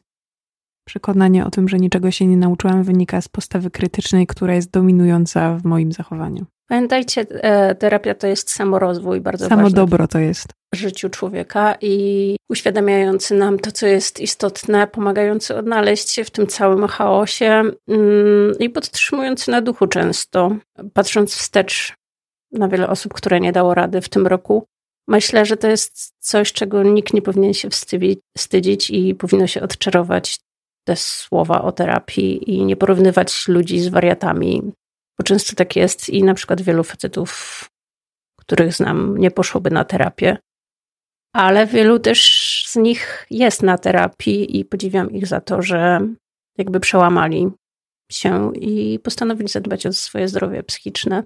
przekonanie 0.89 1.45
o 1.45 1.52
tym, 1.52 1.69
że 1.69 1.78
niczego 1.78 2.12
się 2.12 2.25
nie 2.25 2.38
nauczyłam, 2.38 2.84
wynika 2.84 3.21
z 3.21 3.28
postawy 3.28 3.69
krytycznej, 3.71 4.28
która 4.28 4.56
jest 4.56 4.71
dominująca 4.71 5.58
w 5.58 5.63
moim 5.63 5.91
zachowaniu. 5.91 6.45
Pamiętajcie, 6.69 7.25
e, 7.30 7.75
terapia 7.75 8.15
to 8.15 8.28
jest 8.28 8.52
samorozwój 8.52 9.21
bardzo 9.21 9.49
Samo 9.49 9.62
ważny. 9.62 9.75
dobro 9.75 10.08
to 10.08 10.19
jest. 10.19 10.47
W 10.73 10.78
życiu 10.78 11.10
człowieka 11.10 11.75
i 11.82 12.36
uświadamiający 12.49 13.36
nam 13.36 13.60
to, 13.60 13.71
co 13.71 13.88
jest 13.88 14.19
istotne, 14.19 14.88
pomagający 14.88 15.56
odnaleźć 15.56 16.12
się 16.12 16.23
w 16.23 16.32
tym 16.32 16.47
całym 16.47 16.88
chaosie 16.88 17.63
mm, 17.88 18.54
i 18.60 18.69
podtrzymujący 18.69 19.52
na 19.52 19.62
duchu 19.62 19.88
często, 19.88 20.56
patrząc 20.93 21.36
wstecz 21.36 21.93
na 22.52 22.67
wiele 22.67 22.88
osób, 22.88 23.13
które 23.13 23.39
nie 23.39 23.52
dało 23.52 23.73
rady 23.73 24.02
w 24.02 24.10
tym 24.10 24.28
roku. 24.28 24.65
Myślę, 25.08 25.45
że 25.45 25.58
to 25.58 25.67
jest 25.67 26.13
coś, 26.19 26.54
czego 26.54 26.84
nikt 26.84 27.13
nie 27.13 27.21
powinien 27.21 27.54
się 27.54 27.69
wstydzić 28.38 28.89
i 28.89 29.15
powinno 29.15 29.47
się 29.47 29.62
odczarować 29.62 30.39
te 30.89 30.95
słowa 30.95 31.62
o 31.62 31.71
terapii 31.71 32.52
i 32.52 32.65
nie 32.65 32.75
porównywać 32.75 33.47
ludzi 33.47 33.80
z 33.80 33.88
wariatami, 33.88 34.71
bo 35.19 35.23
często 35.23 35.56
tak 35.56 35.75
jest 35.75 36.10
i 36.10 36.23
na 36.23 36.34
przykład 36.34 36.62
wielu 36.62 36.84
facetów, 36.84 37.30
których 38.39 38.73
znam, 38.73 39.17
nie 39.17 39.32
poszłoby 39.32 39.71
na 39.71 39.86
terapię, 39.86 40.38
ale 41.36 41.67
wielu 41.67 41.99
też 41.99 42.19
z 42.67 42.75
nich 42.75 43.25
jest 43.30 43.63
na 43.63 43.78
terapii 43.78 44.60
i 44.60 44.65
podziwiam 44.65 45.12
ich 45.12 45.28
za 45.28 45.41
to, 45.41 45.62
że 45.62 45.99
jakby 46.58 46.80
przełamali 46.80 47.49
się 48.12 48.52
i 48.56 48.99
postanowili 48.99 49.49
zadbać 49.49 49.86
o 49.86 49.93
swoje 49.93 50.28
zdrowie 50.28 50.63
psychiczne. 50.63 51.23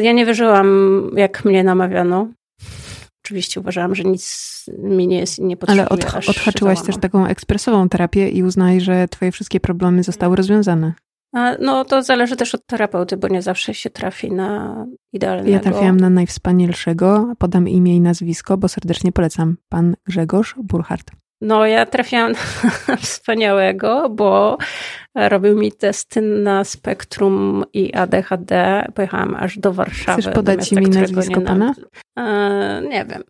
Ja 0.00 0.12
nie 0.12 0.26
wierzyłam, 0.26 1.10
jak 1.16 1.44
mnie 1.44 1.64
namawiano, 1.64 2.28
oczywiście 3.30 3.60
uważałam, 3.60 3.94
że 3.94 4.04
nic 4.04 4.64
mi 4.78 5.08
nie 5.08 5.18
jest 5.18 5.38
nie 5.38 5.56
potrzebuje. 5.56 5.88
Ale 5.90 6.04
od, 6.18 6.28
odhaczyłaś 6.28 6.82
też 6.82 6.96
taką 6.96 7.26
ekspresową 7.26 7.88
terapię 7.88 8.28
i 8.28 8.42
uznaj, 8.42 8.80
że 8.80 9.08
twoje 9.08 9.32
wszystkie 9.32 9.60
problemy 9.60 10.02
zostały 10.02 10.36
rozwiązane. 10.36 10.92
No 11.60 11.84
to 11.84 12.02
zależy 12.02 12.36
też 12.36 12.54
od 12.54 12.66
terapeuty, 12.66 13.16
bo 13.16 13.28
nie 13.28 13.42
zawsze 13.42 13.74
się 13.74 13.90
trafi 13.90 14.32
na 14.32 14.86
idealnego. 15.12 15.50
Ja 15.50 15.60
trafiłam 15.60 15.96
na 15.96 16.10
najwspanialszego, 16.10 17.32
podam 17.38 17.68
imię 17.68 17.96
i 17.96 18.00
nazwisko, 18.00 18.56
bo 18.56 18.68
serdecznie 18.68 19.12
polecam. 19.12 19.56
Pan 19.68 19.96
Grzegorz 20.06 20.54
Burchardt. 20.62 21.10
No, 21.40 21.66
ja 21.66 21.86
trafiłam 21.86 22.32
na 22.88 22.96
wspaniałego, 23.06 24.08
bo 24.10 24.58
robił 25.14 25.58
mi 25.58 25.72
testy 25.72 26.20
na 26.22 26.64
spektrum 26.64 27.64
i 27.72 27.94
ADHD. 27.94 28.84
Pojechałam 28.94 29.34
aż 29.34 29.58
do 29.58 29.72
Warszawy. 29.72 30.22
Chcesz 30.22 30.34
podać 30.34 30.72
mi 30.72 30.86
nazwisko 30.86 31.40
pana? 31.40 31.74
E, 32.18 32.82
nie 32.90 33.04
wiem. 33.04 33.22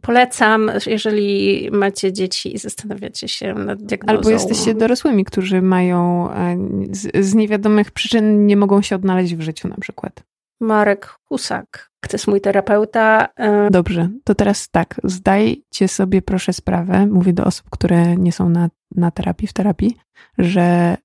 Polecam, 0.00 0.70
jeżeli 0.86 1.68
macie 1.72 2.12
dzieci 2.12 2.54
i 2.54 2.58
zastanawiacie 2.58 3.28
się 3.28 3.54
nad 3.54 3.82
diagnozą. 3.82 4.18
Albo 4.18 4.30
jesteście 4.30 4.74
dorosłymi, 4.74 5.24
którzy 5.24 5.62
mają 5.62 6.30
e, 6.32 6.56
z, 6.90 7.26
z 7.26 7.34
niewiadomych 7.34 7.90
przyczyn 7.90 8.46
nie 8.46 8.56
mogą 8.56 8.82
się 8.82 8.96
odnaleźć 8.96 9.34
w 9.34 9.40
życiu 9.40 9.68
na 9.68 9.76
przykład. 9.76 10.22
Marek 10.60 11.06
Husak, 11.24 11.90
to 12.08 12.14
jest 12.14 12.26
mój 12.26 12.40
terapeuta. 12.40 13.28
E, 13.36 13.70
Dobrze, 13.70 14.08
to 14.24 14.34
teraz 14.34 14.68
tak, 14.68 15.00
zdajcie 15.04 15.88
sobie 15.88 16.22
proszę 16.22 16.52
sprawę, 16.52 17.06
mówię 17.06 17.32
do 17.32 17.44
osób, 17.44 17.70
które 17.70 18.16
nie 18.16 18.32
są 18.32 18.48
na, 18.48 18.70
na 18.94 19.10
terapii, 19.10 19.48
w 19.48 19.52
terapii, 19.52 19.96
że 20.38 20.96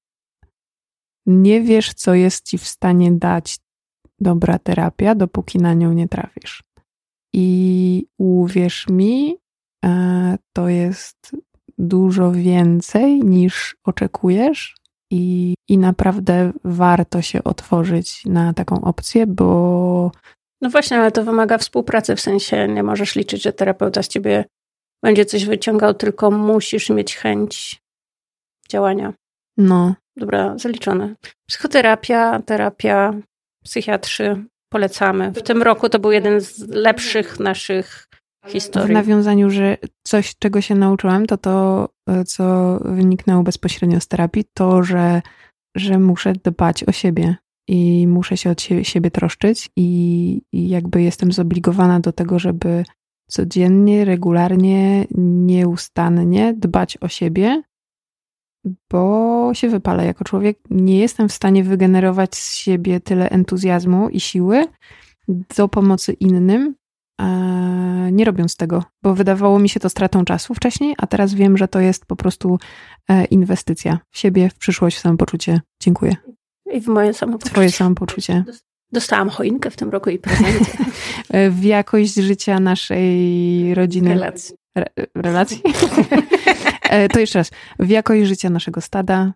nie 1.26 1.62
wiesz, 1.62 1.94
co 1.94 2.14
jest 2.14 2.46
ci 2.46 2.58
w 2.58 2.68
stanie 2.68 3.12
dać 3.12 3.58
dobra 4.20 4.60
terapia, 4.60 5.16
dopóki 5.16 5.58
na 5.58 5.74
nią 5.74 5.94
nie 5.94 6.08
trafisz. 6.08 6.64
I 7.34 8.08
uwierz 8.18 8.88
mi, 8.90 9.38
e, 9.86 10.38
to 10.54 10.70
jest 10.70 11.36
dużo 11.78 12.32
więcej 12.32 13.20
niż 13.20 13.76
oczekujesz, 13.84 14.82
i, 15.12 15.54
i 15.70 15.78
naprawdę 15.78 16.52
warto 16.64 17.22
się 17.22 17.44
otworzyć 17.44 18.26
na 18.26 18.54
taką 18.54 18.82
opcję, 18.82 19.28
bo. 19.28 20.12
No 20.62 20.69
właśnie, 20.69 21.00
ale 21.00 21.12
to 21.12 21.24
wymaga 21.24 21.58
współpracy, 21.58 22.15
w 22.15 22.21
sensie 22.21 22.67
nie 22.67 22.84
możesz 22.84 23.15
liczyć, 23.15 23.43
że 23.43 23.54
terapeuta 23.54 24.04
z 24.04 24.08
ciebie 24.08 24.45
będzie 25.04 25.26
coś 25.26 25.45
wyciągał, 25.45 25.93
tylko 25.93 26.32
musisz 26.32 26.89
mieć 26.89 27.17
chęć 27.17 27.82
działania. 28.69 29.13
No. 29.58 29.95
Dobra, 30.17 30.58
zaliczone. 30.58 31.15
Psychoterapia, 31.50 32.41
terapia, 32.45 33.13
psychiatrzy, 33.63 34.45
polecamy. 34.69 35.32
W 35.32 35.43
tym 35.43 35.63
roku 35.63 35.89
to 35.89 36.00
był 36.00 36.12
jeden 36.12 36.41
z 36.41 36.67
lepszych 36.67 37.39
naszych 37.39 38.08
historii. 38.47 38.89
W 38.89 38.93
nawiązaniu, 38.93 39.50
że 39.50 39.78
coś, 40.04 40.36
czego 40.39 40.62
się 40.62 40.76
nauczyłam, 40.76 41.26
to 41.26 41.38
to, 41.38 41.89
e, 42.10 42.24
co 42.24 42.78
wyniknęło 42.86 43.43
bezpośrednio 43.43 44.00
z 44.00 44.08
terapii, 44.08 44.43
to, 44.54 44.84
że, 44.84 45.21
że 45.76 46.00
muszę 46.00 46.34
dbać 46.34 46.84
o 46.84 46.91
siebie 46.91 47.36
i 47.72 48.08
muszę 48.08 48.38
się 48.38 48.50
od 48.50 48.62
siebie, 48.62 49.12
troszczyć 49.12 49.70
i, 49.76 50.42
i 50.54 50.70
jakby 50.70 51.02
jestem 51.02 51.32
zobligowana 51.32 52.00
do 52.00 52.12
tego, 52.12 52.40
żeby 52.40 52.86
codziennie, 53.28 54.06
regularnie, 54.06 55.06
nieustannie 55.18 56.54
dbać 56.54 56.98
o 57.02 57.08
siebie, 57.08 57.64
bo 58.92 59.52
się 59.54 59.70
wypala 59.70 60.04
jako 60.04 60.24
człowiek. 60.24 60.60
Nie 60.70 61.00
jestem 61.00 61.30
w 61.30 61.34
stanie 61.34 61.64
wygenerować 61.64 62.36
z 62.36 62.56
siebie 62.56 63.00
tyle 63.00 63.30
entuzjazmu 63.30 64.10
i 64.10 64.20
siły 64.20 64.66
do 65.58 65.68
pomocy 65.68 66.14
innym, 66.14 66.76
nie 68.12 68.26
robiąc 68.26 68.56
tego, 68.56 68.84
bo 69.04 69.16
wydawało 69.16 69.60
mi 69.60 69.70
się 69.70 69.80
to 69.80 69.90
stratą 69.90 70.26
czasu 70.26 70.54
wcześniej, 70.54 70.96
a 70.98 71.08
teraz 71.08 71.34
wiem, 71.34 71.58
że 71.58 71.68
to 71.68 71.80
jest 71.80 72.06
po 72.06 72.16
prostu 72.16 72.60
e, 73.10 73.26
inwestycja 73.26 74.00
w 74.10 74.18
siebie, 74.18 74.50
w 74.50 74.58
przyszłość, 74.58 74.98
w 74.98 75.00
samopoczucie. 75.00 75.62
Dziękuję. 75.80 76.31
I 76.74 76.82
w 76.82 76.88
moje 76.88 77.13
samopoczucie. 77.13 77.52
Twoje 77.52 77.71
samopoczucie. 77.71 78.43
Dostałam 78.91 79.30
choinkę 79.30 79.69
w 79.71 79.76
tym 79.76 79.89
roku 79.89 80.10
i 80.10 80.19
prezent. 80.19 80.71
W 81.60 81.63
jakość 81.63 82.13
życia 82.13 82.60
naszej 82.60 83.76
rodziny. 83.76 84.10
Relacji. 84.10 84.56
Re 84.78 84.86
relacji? 85.15 85.62
E, 86.82 87.10
to 87.10 87.19
jeszcze 87.19 87.39
raz. 87.39 87.52
W 87.80 87.89
jakość 87.89 88.28
życia 88.28 88.50
naszego 88.50 88.82
stada, 88.82 89.34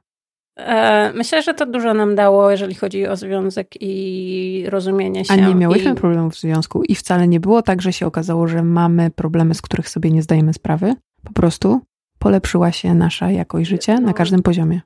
E, 0.58 1.14
myślę, 1.14 1.42
że 1.42 1.54
to 1.54 1.66
dużo 1.66 1.94
nam 1.94 2.16
dało, 2.16 2.52
jeżeli 2.52 2.76
chodzi 2.76 3.08
o 3.08 3.16
związek 3.16 3.68
i 3.82 4.66
rozumienie 4.70 5.26
się. 5.26 5.34
A 5.34 5.36
nie 5.36 5.56
miałyśmy 5.56 5.92
i... 5.92 5.96
problemów 5.96 6.34
w 6.34 6.40
związku 6.40 6.84
i 6.84 6.96
wcale 6.96 7.28
nie 7.28 7.40
było 7.40 7.62
tak, 7.62 7.82
że 7.82 7.94
się 7.94 8.06
okazało, 8.06 8.48
że 8.48 8.64
mamy 8.64 9.12
problemy, 9.12 9.54
z 9.54 9.62
których 9.62 9.90
sobie 9.90 10.12
nie 10.12 10.22
zdajemy 10.22 10.54
sprawy. 10.54 10.94
Po 11.24 11.34
prostu 11.34 11.82
polepszyła 12.20 12.72
się 12.72 12.94
nasza 12.94 13.32
jakość 13.32 13.70
życia 13.70 14.00
na 14.00 14.14
każdym 14.14 14.42
poziomie. 14.42 14.82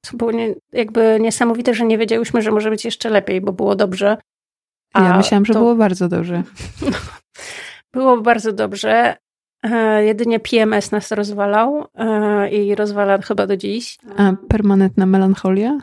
To 0.00 0.16
było 0.16 0.32
nie, 0.32 0.54
jakby 0.72 1.18
niesamowite, 1.20 1.74
że 1.74 1.84
nie 1.84 1.98
wiedziałyśmy, 1.98 2.42
że 2.42 2.50
może 2.50 2.70
być 2.70 2.84
jeszcze 2.84 3.10
lepiej, 3.10 3.40
bo 3.40 3.52
było 3.52 3.76
dobrze. 3.76 4.16
ja 4.94 5.16
myślałam, 5.16 5.46
że 5.46 5.52
to... 5.52 5.60
było 5.60 5.74
bardzo 5.74 6.08
dobrze. 6.08 6.42
było 7.94 8.20
bardzo 8.20 8.52
dobrze, 8.52 9.16
E, 9.62 10.04
jedynie 10.04 10.40
PMS 10.40 10.92
nas 10.92 11.12
rozwalał 11.12 11.86
e, 11.94 12.50
i 12.50 12.74
rozwala 12.74 13.18
chyba 13.18 13.46
do 13.46 13.56
dziś. 13.56 13.98
A 14.16 14.32
permanentna 14.48 15.06
melancholia? 15.06 15.78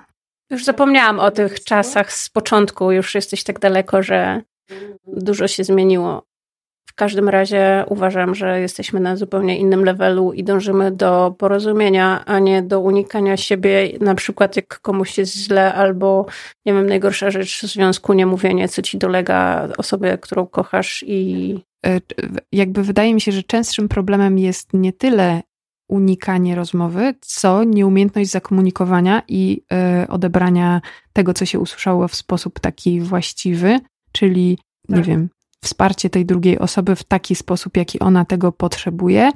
Już 0.51 0.65
zapomniałam 0.65 1.19
o 1.19 1.32
tych 1.32 1.63
czasach 1.63 2.13
z 2.13 2.30
początku, 2.30 2.91
już 2.91 3.15
jesteś 3.15 3.43
tak 3.43 3.60
daleko, 3.60 4.03
że 4.03 4.41
dużo 5.08 5.47
się 5.47 5.63
zmieniło. 5.63 6.23
W 6.89 6.93
każdym 6.93 7.30
razie 7.30 7.84
uważam, 7.88 8.36
że 8.36 8.60
jesteśmy 8.62 9.00
na 9.00 9.15
zupełnie 9.15 9.58
innym 9.58 9.86
levelu 9.86 10.34
i 10.34 10.43
dążymy 10.43 10.91
do 10.91 11.36
porozumienia, 11.38 12.26
a 12.26 12.39
nie 12.39 12.62
do 12.62 12.80
unikania 12.80 13.38
siebie, 13.38 13.89
na 14.02 14.15
przykład 14.15 14.56
jak 14.56 14.80
komuś 14.80 15.17
jest 15.17 15.36
źle, 15.36 15.73
albo 15.73 16.26
nie 16.65 16.73
wiem, 16.73 16.88
najgorsza 16.88 17.32
rzecz 17.32 17.62
w 17.63 17.67
związku, 17.67 18.13
nie 18.13 18.26
mówienie, 18.26 18.69
co 18.69 18.82
ci 18.82 18.97
dolega 18.97 19.67
osobie, 19.78 20.17
którą 20.17 20.47
kochasz 20.47 21.04
i. 21.08 21.60
E, 21.86 22.02
jakby 22.52 22.84
wydaje 22.84 23.13
mi 23.13 23.21
się, 23.21 23.32
że 23.32 23.43
częstszym 23.43 23.89
problemem 23.89 24.39
jest 24.39 24.73
nie 24.73 24.93
tyle 24.93 25.41
unikanie 25.88 26.56
rozmowy, 26.56 27.13
co 27.21 27.63
nieumiejętność 27.63 28.30
zakomunikowania 28.30 29.21
i 29.28 29.62
y, 30.04 30.08
odebrania 30.08 30.82
tego, 31.13 31.34
co 31.34 31.45
się 31.45 31.60
usłyszało 31.60 32.08
w 32.08 32.15
sposób 32.15 32.60
taki 32.60 33.02
właściwy, 33.02 33.80
czyli, 34.12 34.58
tak. 34.88 34.97
nie 34.97 35.04
wiem, 35.04 35.30
wsparcie 35.63 36.10
tej 36.10 36.26
drugiej 36.26 36.60
osoby 36.60 36.96
w 36.96 37.04
taki 37.04 37.36
sposób, 37.36 37.78
jaki 37.78 38.00
ona 38.00 38.26
tego 38.26 38.52
potrzebuje, 38.52 39.32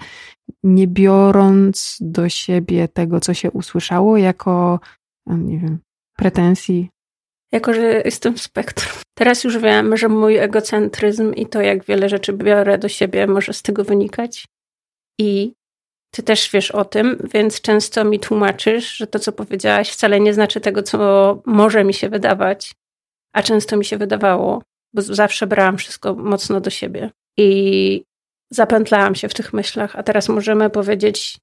nie 0.63 0.87
biorąc 0.87 1.97
do 2.01 2.29
siebie 2.29 2.87
tego, 2.87 3.19
co 3.19 3.33
się 3.33 3.51
usłyszało, 3.51 4.17
jako, 4.17 4.79
nie 5.27 5.59
wiem, 5.59 5.79
pretensji. 6.17 6.89
Jako, 7.51 7.73
że 7.73 8.01
jestem 8.05 8.33
w 8.33 8.41
spektrum. 8.41 8.93
Teraz 9.17 9.43
już 9.43 9.57
wiem, 9.57 9.97
że 9.97 10.09
mój 10.09 10.37
egocentryzm 10.37 11.33
i 11.33 11.45
to, 11.45 11.61
jak 11.61 11.85
wiele 11.85 12.09
rzeczy 12.09 12.33
biorę 12.33 12.77
do 12.77 12.89
siebie, 12.89 13.27
może 13.27 13.53
z 13.53 13.61
tego 13.61 13.83
wynikać. 13.83 14.45
I 15.19 15.53
ty 16.11 16.23
też 16.23 16.51
wiesz 16.51 16.71
o 16.71 16.85
tym, 16.85 17.27
więc 17.33 17.61
często 17.61 18.05
mi 18.05 18.19
tłumaczysz, 18.19 18.95
że 18.95 19.07
to, 19.07 19.19
co 19.19 19.31
powiedziałaś, 19.31 19.91
wcale 19.91 20.19
nie 20.19 20.33
znaczy 20.33 20.61
tego, 20.61 20.83
co 20.83 21.41
może 21.45 21.83
mi 21.83 21.93
się 21.93 22.09
wydawać, 22.09 22.73
a 23.33 23.43
często 23.43 23.77
mi 23.77 23.85
się 23.85 23.97
wydawało, 23.97 24.63
bo 24.93 25.01
zawsze 25.01 25.47
brałam 25.47 25.77
wszystko 25.77 26.15
mocno 26.15 26.61
do 26.61 26.69
siebie. 26.69 27.11
I 27.37 28.03
zapętlałam 28.49 29.15
się 29.15 29.29
w 29.29 29.33
tych 29.33 29.53
myślach, 29.53 29.95
a 29.95 30.03
teraz 30.03 30.29
możemy 30.29 30.69
powiedzieć, 30.69 31.37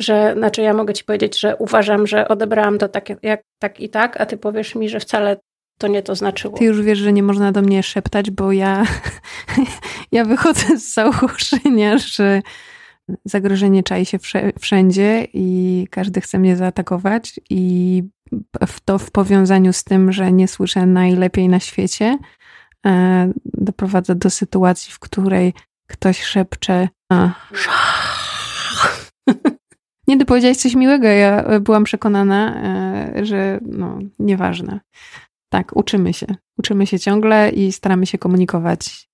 że, 0.00 0.34
znaczy 0.36 0.62
ja 0.62 0.74
mogę 0.74 0.94
ci 0.94 1.04
powiedzieć, 1.04 1.40
że 1.40 1.56
uważam, 1.56 2.06
że 2.06 2.28
odebrałam 2.28 2.78
to 2.78 2.88
tak, 2.88 3.22
jak, 3.22 3.42
tak 3.58 3.80
i 3.80 3.88
tak, 3.88 4.20
a 4.20 4.26
ty 4.26 4.36
powiesz 4.36 4.74
mi, 4.74 4.88
że 4.88 5.00
wcale 5.00 5.36
to 5.78 5.88
nie 5.88 6.02
to 6.02 6.14
znaczyło. 6.14 6.58
Ty 6.58 6.64
już 6.64 6.82
wiesz, 6.82 6.98
że 6.98 7.12
nie 7.12 7.22
można 7.22 7.52
do 7.52 7.62
mnie 7.62 7.82
szeptać, 7.82 8.30
bo 8.30 8.52
ja, 8.52 8.84
ja 10.12 10.24
wychodzę 10.24 10.78
z 10.78 10.94
założenia, 10.94 11.98
że 11.98 12.42
zagrożenie 13.24 13.82
czai 13.82 14.06
się 14.06 14.18
wszędzie 14.60 15.26
i 15.32 15.86
każdy 15.90 16.20
chce 16.20 16.38
mnie 16.38 16.56
zaatakować 16.56 17.40
i 17.50 18.02
to 18.84 18.98
w 18.98 19.10
powiązaniu 19.10 19.72
z 19.72 19.84
tym, 19.84 20.12
że 20.12 20.32
nie 20.32 20.48
słyszę 20.48 20.86
najlepiej 20.86 21.48
na 21.48 21.60
świecie, 21.60 22.18
doprowadza 23.44 24.14
do 24.14 24.30
sytuacji, 24.30 24.92
w 24.92 24.98
której 24.98 25.54
ktoś 25.86 26.22
szepcze 26.22 26.88
Nie, 30.08 30.18
ty 30.18 30.24
powiedziałeś 30.24 30.56
coś 30.56 30.74
miłego. 30.74 31.06
Ja 31.06 31.60
byłam 31.60 31.84
przekonana, 31.84 32.62
e, 33.16 33.26
że 33.26 33.60
no, 33.62 33.98
nieważne. 34.18 34.80
Tak, 35.48 35.76
uczymy 35.76 36.12
się. 36.12 36.26
Uczymy 36.58 36.86
się 36.86 36.98
ciągle 36.98 37.50
i 37.50 37.72
staramy 37.72 38.06
się 38.06 38.18
komunikować. 38.18 39.08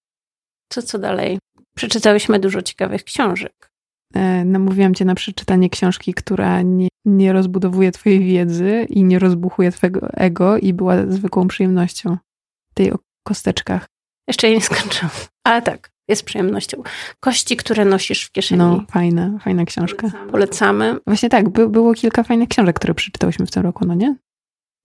Co, 0.73 0.83
co 0.83 0.99
dalej? 0.99 1.39
Przeczytałyśmy 1.77 2.39
dużo 2.39 2.63
ciekawych 2.63 3.05
książek. 3.05 3.71
E, 4.15 4.45
namówiłam 4.45 4.95
cię 4.95 5.05
na 5.05 5.15
przeczytanie 5.15 5.71
książki, 5.71 6.15
która 6.15 6.63
nie, 6.63 6.89
nie 7.05 7.33
rozbudowuje 7.33 7.93
twojej 7.93 8.25
wiedzy 8.25 8.87
i 8.89 9.05
nie 9.05 9.19
rozbuchuje 9.19 9.73
twojego 9.73 10.09
ego 10.13 10.59
i 10.59 10.73
była 10.73 11.07
zwykłą 11.07 11.49
przyjemnością 11.49 12.17
tej 12.75 12.93
o 12.93 12.99
kosteczkach. 13.23 13.87
Jeszcze 14.29 14.47
jej 14.47 14.57
nie 14.57 14.63
skończyłam, 14.63 15.11
ale 15.45 15.63
tak, 15.63 15.91
jest 16.09 16.25
przyjemnością. 16.25 16.83
Kości, 17.21 17.57
które 17.57 17.85
nosisz 17.85 18.25
w 18.25 18.33
kieszeni. 18.33 18.59
No, 18.59 18.85
fajna, 18.91 19.39
fajna 19.45 19.65
książka. 19.65 20.03
Polecamy. 20.03 20.31
Polecamy. 20.31 20.97
Właśnie 21.07 21.29
tak, 21.29 21.49
by, 21.49 21.69
było 21.69 21.95
kilka 21.95 22.23
fajnych 22.23 22.49
książek, 22.49 22.77
które 22.77 22.95
przeczytałyśmy 22.95 23.47
w 23.47 23.51
tym 23.51 23.63
roku, 23.63 23.87
no 23.87 23.95
nie? 23.95 24.17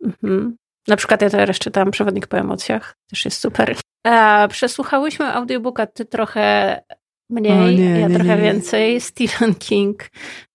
Mhm. 0.04 0.58
Na 0.88 0.95
przykład 0.95 1.21
ja 1.21 1.30
teraz 1.30 1.60
czytałam 1.60 1.91
Przewodnik 1.91 2.28
po 2.28 2.38
emocjach, 2.38 2.98
też 3.10 3.26
jest 3.26 3.39
super. 3.39 3.76
A, 4.04 4.48
przesłuchałyśmy 4.50 5.26
audiobooka, 5.26 5.88
ty 5.88 6.06
trochę 6.06 6.82
Mniej, 7.30 7.76
nie, 7.76 8.00
ja 8.00 8.08
nie, 8.08 8.15
trochę 8.15 8.36
nie, 8.36 8.41
więcej. 8.41 9.02
Stephen 9.02 9.56
King, 9.56 10.10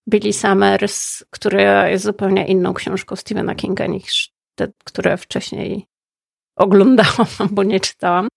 Billy 0.08 0.32
Summers, 0.32 1.24
która 1.30 1.88
jest 1.88 2.04
zupełnie 2.04 2.46
inną 2.46 2.74
książką 2.74 3.16
Stephena 3.16 3.54
Kinga 3.54 3.86
niż 3.86 4.32
te, 4.58 4.68
które 4.84 5.16
wcześniej 5.16 5.86
oglądałam 6.60 7.26
bo 7.50 7.62
nie 7.62 7.80
czytałam. 7.80 8.28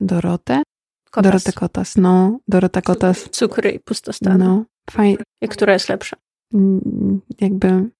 Dorotę? 0.00 0.62
Kotas. 1.10 1.32
Dorotę 1.32 1.52
Kotas, 1.52 1.96
no. 1.96 2.38
Dorota 2.48 2.82
Kotas. 2.82 3.28
Cukry 3.30 3.70
i 3.70 3.80
pustostany. 3.80 4.44
No, 4.44 4.64
fajnie. 4.90 5.16
I 5.42 5.48
która 5.48 5.72
jest 5.72 5.88
lepsza? 5.88 6.16
Jakby 7.40 7.90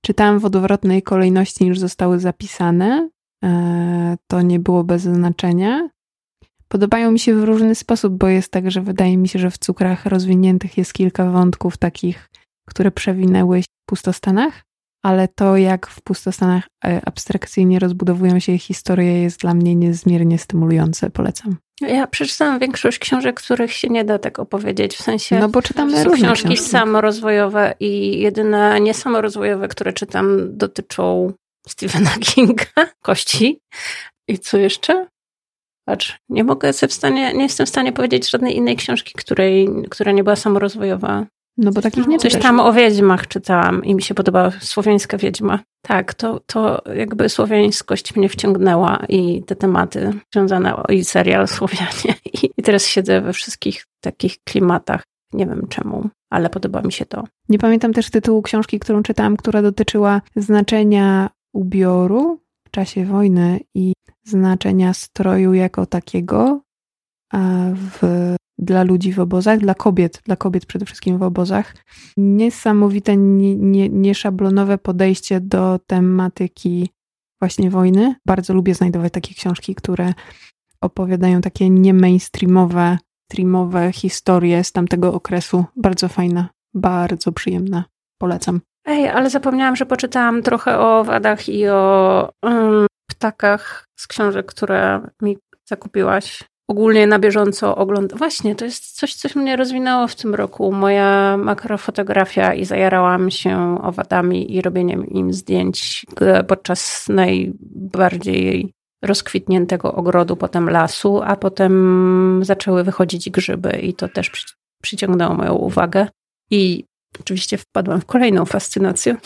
czytałam 0.00 0.38
w 0.38 0.44
odwrotnej 0.44 1.02
kolejności 1.02 1.64
niż 1.64 1.78
zostały 1.78 2.18
zapisane. 2.18 3.08
E, 3.44 4.16
to 4.26 4.42
nie 4.42 4.60
było 4.60 4.84
bez 4.84 5.02
znaczenia. 5.02 5.88
Podobają 6.68 7.12
mi 7.12 7.18
się 7.18 7.34
w 7.34 7.44
różny 7.44 7.74
sposób, 7.74 8.14
bo 8.18 8.28
jest 8.28 8.52
tak, 8.52 8.70
że 8.70 8.80
wydaje 8.80 9.16
mi 9.16 9.28
się, 9.28 9.38
że 9.38 9.50
w 9.50 9.58
cukrach 9.58 10.06
rozwiniętych 10.06 10.78
jest 10.78 10.92
kilka 10.92 11.30
wątków 11.30 11.76
takich, 11.76 12.28
które 12.68 12.90
przewinęły 12.90 13.62
w 13.62 13.88
pustostanach, 13.88 14.62
ale 15.02 15.28
to, 15.28 15.56
jak 15.56 15.86
w 15.86 16.02
pustostanach 16.02 16.64
e, 16.84 17.00
abstrakcyjnie 17.04 17.78
rozbudowują 17.78 18.38
się 18.40 18.58
historie, 18.58 19.22
jest 19.22 19.40
dla 19.40 19.54
mnie 19.54 19.74
niezmiernie 19.74 20.38
stymulujące. 20.38 21.10
Polecam. 21.10 21.56
Ja 21.80 22.06
przeczytałam 22.06 22.58
większość 22.58 22.98
książek, 22.98 23.40
których 23.40 23.72
się 23.72 23.88
nie 23.88 24.04
da 24.04 24.18
tak 24.18 24.38
opowiedzieć, 24.38 24.96
w 24.96 25.02
sensie 25.02 25.38
no 25.38 25.48
bo 25.48 25.62
czytamy 25.62 26.04
różne 26.04 26.26
książki, 26.26 26.48
książki 26.48 26.64
samorozwojowe 26.64 27.74
i 27.80 28.20
jedyne 28.20 28.80
niesamorozwojowe, 28.80 29.68
które 29.68 29.92
czytam 29.92 30.56
dotyczą 30.56 31.32
Stephena 31.68 32.10
Kinga, 32.20 32.64
Kości. 33.02 33.60
I 34.28 34.38
co 34.38 34.58
jeszcze? 34.58 35.06
Patrz, 35.88 36.18
nie 36.28 36.44
mogę 36.44 36.72
sobie 36.72 36.90
w 36.90 36.94
stanie, 36.94 37.32
nie 37.34 37.42
jestem 37.42 37.66
w 37.66 37.68
stanie 37.68 37.92
powiedzieć 37.92 38.30
żadnej 38.30 38.56
innej 38.56 38.76
książki, 38.76 39.12
której, 39.16 39.68
która 39.90 40.12
nie 40.12 40.24
była 40.24 40.36
samorozwojowa. 40.36 41.26
No 41.58 41.72
bo 41.72 41.80
takich 41.80 42.06
nie 42.06 42.18
Coś 42.18 42.36
tam 42.36 42.60
o 42.60 42.72
wiedźmach 42.72 43.28
czytałam 43.28 43.84
i 43.84 43.94
mi 43.94 44.02
się 44.02 44.14
podobała 44.14 44.50
słowiańska 44.60 45.18
wiedźma. 45.18 45.58
Tak, 45.82 46.14
to, 46.14 46.40
to 46.46 46.82
jakby 46.94 47.28
słowiańskość 47.28 48.16
mnie 48.16 48.28
wciągnęła 48.28 49.02
i 49.08 49.42
te 49.42 49.56
tematy 49.56 50.12
związane 50.34 50.82
i 50.88 51.04
serial 51.04 51.48
Słowianie. 51.56 52.14
I, 52.24 52.50
I 52.56 52.62
teraz 52.62 52.86
siedzę 52.86 53.20
we 53.20 53.32
wszystkich 53.32 53.86
takich 54.00 54.44
klimatach. 54.44 55.02
Nie 55.32 55.46
wiem 55.46 55.66
czemu, 55.68 56.08
ale 56.30 56.50
podoba 56.50 56.82
mi 56.82 56.92
się 56.92 57.06
to. 57.06 57.24
Nie 57.48 57.58
pamiętam 57.58 57.92
też 57.92 58.10
tytułu 58.10 58.42
książki, 58.42 58.78
którą 58.78 59.02
czytałam, 59.02 59.36
która 59.36 59.62
dotyczyła 59.62 60.22
znaczenia 60.36 61.30
ubioru 61.52 62.40
w 62.66 62.70
czasie 62.70 63.04
wojny 63.04 63.60
i 63.74 63.92
znaczenia 64.24 64.94
stroju 64.94 65.54
jako 65.54 65.86
takiego 65.86 66.60
w, 67.74 68.34
dla 68.58 68.82
ludzi 68.82 69.12
w 69.12 69.20
obozach, 69.20 69.58
dla 69.58 69.74
kobiet, 69.74 70.22
dla 70.24 70.36
kobiet 70.36 70.66
przede 70.66 70.86
wszystkim 70.86 71.18
w 71.18 71.22
obozach. 71.22 71.74
Niesamowite, 72.16 73.16
nieszablonowe 73.90 74.72
nie, 74.72 74.76
nie 74.76 74.78
podejście 74.78 75.40
do 75.40 75.78
tematyki 75.86 76.90
właśnie 77.40 77.70
wojny. 77.70 78.14
Bardzo 78.26 78.54
lubię 78.54 78.74
znajdować 78.74 79.12
takie 79.12 79.34
książki, 79.34 79.74
które 79.74 80.14
opowiadają 80.80 81.40
takie 81.40 81.70
nie 81.70 81.94
mainstreamowe, 81.94 82.98
streamowe 83.30 83.92
historie 83.92 84.64
z 84.64 84.72
tamtego 84.72 85.14
okresu. 85.14 85.64
Bardzo 85.76 86.08
fajna, 86.08 86.48
bardzo 86.74 87.32
przyjemna. 87.32 87.84
Polecam. 88.18 88.60
Ej, 88.86 89.08
ale 89.08 89.30
zapomniałam, 89.30 89.76
że 89.76 89.86
poczytałam 89.86 90.42
trochę 90.42 90.78
o 90.78 91.04
wadach 91.04 91.48
i 91.48 91.68
o 91.68 92.32
um, 92.42 92.86
ptakach 93.10 93.84
z 93.98 94.06
książek, 94.06 94.46
które 94.46 95.08
mi 95.22 95.38
zakupiłaś. 95.68 96.44
Ogólnie 96.68 97.06
na 97.06 97.18
bieżąco 97.18 97.76
oglądam. 97.76 98.18
Właśnie, 98.18 98.54
to 98.54 98.64
jest 98.64 98.92
coś, 98.92 99.14
coś 99.14 99.36
mnie 99.36 99.56
rozwinęło 99.56 100.08
w 100.08 100.14
tym 100.14 100.34
roku. 100.34 100.72
Moja 100.72 101.36
makrofotografia 101.36 102.54
i 102.54 102.64
zajarałam 102.64 103.30
się 103.30 103.78
owadami 103.82 104.54
i 104.54 104.62
robieniem 104.62 105.06
im 105.06 105.32
zdjęć 105.32 106.06
podczas 106.48 107.08
najbardziej 107.08 108.72
rozkwitniętego 109.02 109.94
ogrodu, 109.94 110.36
potem 110.36 110.70
lasu, 110.70 111.22
a 111.22 111.36
potem 111.36 112.40
zaczęły 112.44 112.84
wychodzić 112.84 113.30
grzyby 113.30 113.70
i 113.70 113.94
to 113.94 114.08
też 114.08 114.30
przyciągnęło 114.82 115.34
moją 115.34 115.54
uwagę. 115.54 116.08
I 116.50 116.84
oczywiście 117.20 117.58
wpadłam 117.58 118.00
w 118.00 118.06
kolejną 118.06 118.44
fascynację. 118.44 119.16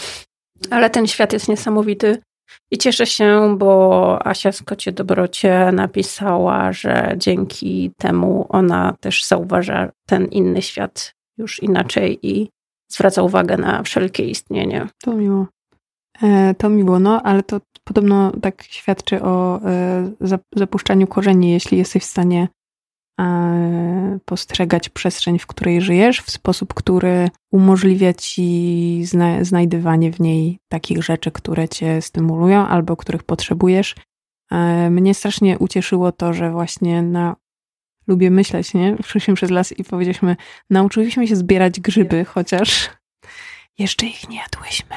Ale 0.71 0.91
ten 0.91 1.07
świat 1.07 1.33
jest 1.33 1.49
niesamowity. 1.49 2.23
I 2.71 2.79
cieszę 2.79 3.07
się, 3.07 3.57
bo 3.59 4.27
Asia 4.27 4.53
z 4.53 4.63
Dobrocie 4.93 5.73
napisała, 5.73 6.73
że 6.73 7.15
dzięki 7.17 7.93
temu 7.99 8.47
ona 8.49 8.97
też 9.01 9.25
zauważa 9.25 9.93
ten 10.07 10.25
inny 10.25 10.63
świat 10.63 11.15
już 11.39 11.63
inaczej 11.63 12.19
i 12.23 12.51
zwraca 12.89 13.23
uwagę 13.23 13.57
na 13.57 13.83
wszelkie 13.83 14.25
istnienie. 14.25 14.87
To 15.03 15.15
miło. 15.15 15.47
E, 16.23 16.55
to 16.55 16.69
miło, 16.69 16.99
no, 16.99 17.23
ale 17.23 17.43
to 17.43 17.61
podobno 17.85 18.33
tak 18.43 18.63
świadczy 18.63 19.23
o 19.23 19.61
e, 19.65 20.11
zapuszczaniu 20.57 21.07
korzeni, 21.07 21.51
jeśli 21.51 21.79
jesteś 21.79 22.03
w 22.03 22.07
stanie 22.07 22.49
postrzegać 24.25 24.89
przestrzeń, 24.89 25.39
w 25.39 25.47
której 25.47 25.81
żyjesz, 25.81 26.21
w 26.21 26.31
sposób, 26.31 26.75
który 26.75 27.31
umożliwia 27.51 28.15
ci 28.15 29.03
znajdywanie 29.43 30.13
w 30.13 30.21
niej 30.21 30.59
takich 30.69 31.03
rzeczy, 31.03 31.31
które 31.31 31.69
cię 31.69 32.03
stymulują 32.03 32.67
albo 32.67 32.97
których 32.97 33.23
potrzebujesz. 33.23 33.95
Mnie 34.91 35.15
strasznie 35.15 35.59
ucieszyło 35.59 36.13
to, 36.13 36.33
że 36.33 36.51
właśnie 36.51 37.03
na 37.03 37.37
lubię 38.07 38.31
myśleć, 38.31 38.75
nie? 38.75 38.97
Szliśmy 39.07 39.35
przez 39.35 39.51
las 39.51 39.73
i 39.73 39.85
powiedzieliśmy, 39.85 40.37
nauczyliśmy 40.71 41.29
się 41.29 41.37
zbierać 41.37 41.81
grzyby, 41.81 42.25
chociaż 42.25 42.91
jeszcze 43.79 44.07
ich 44.07 44.29
nie 44.29 44.37
jadłyśmy. 44.37 44.97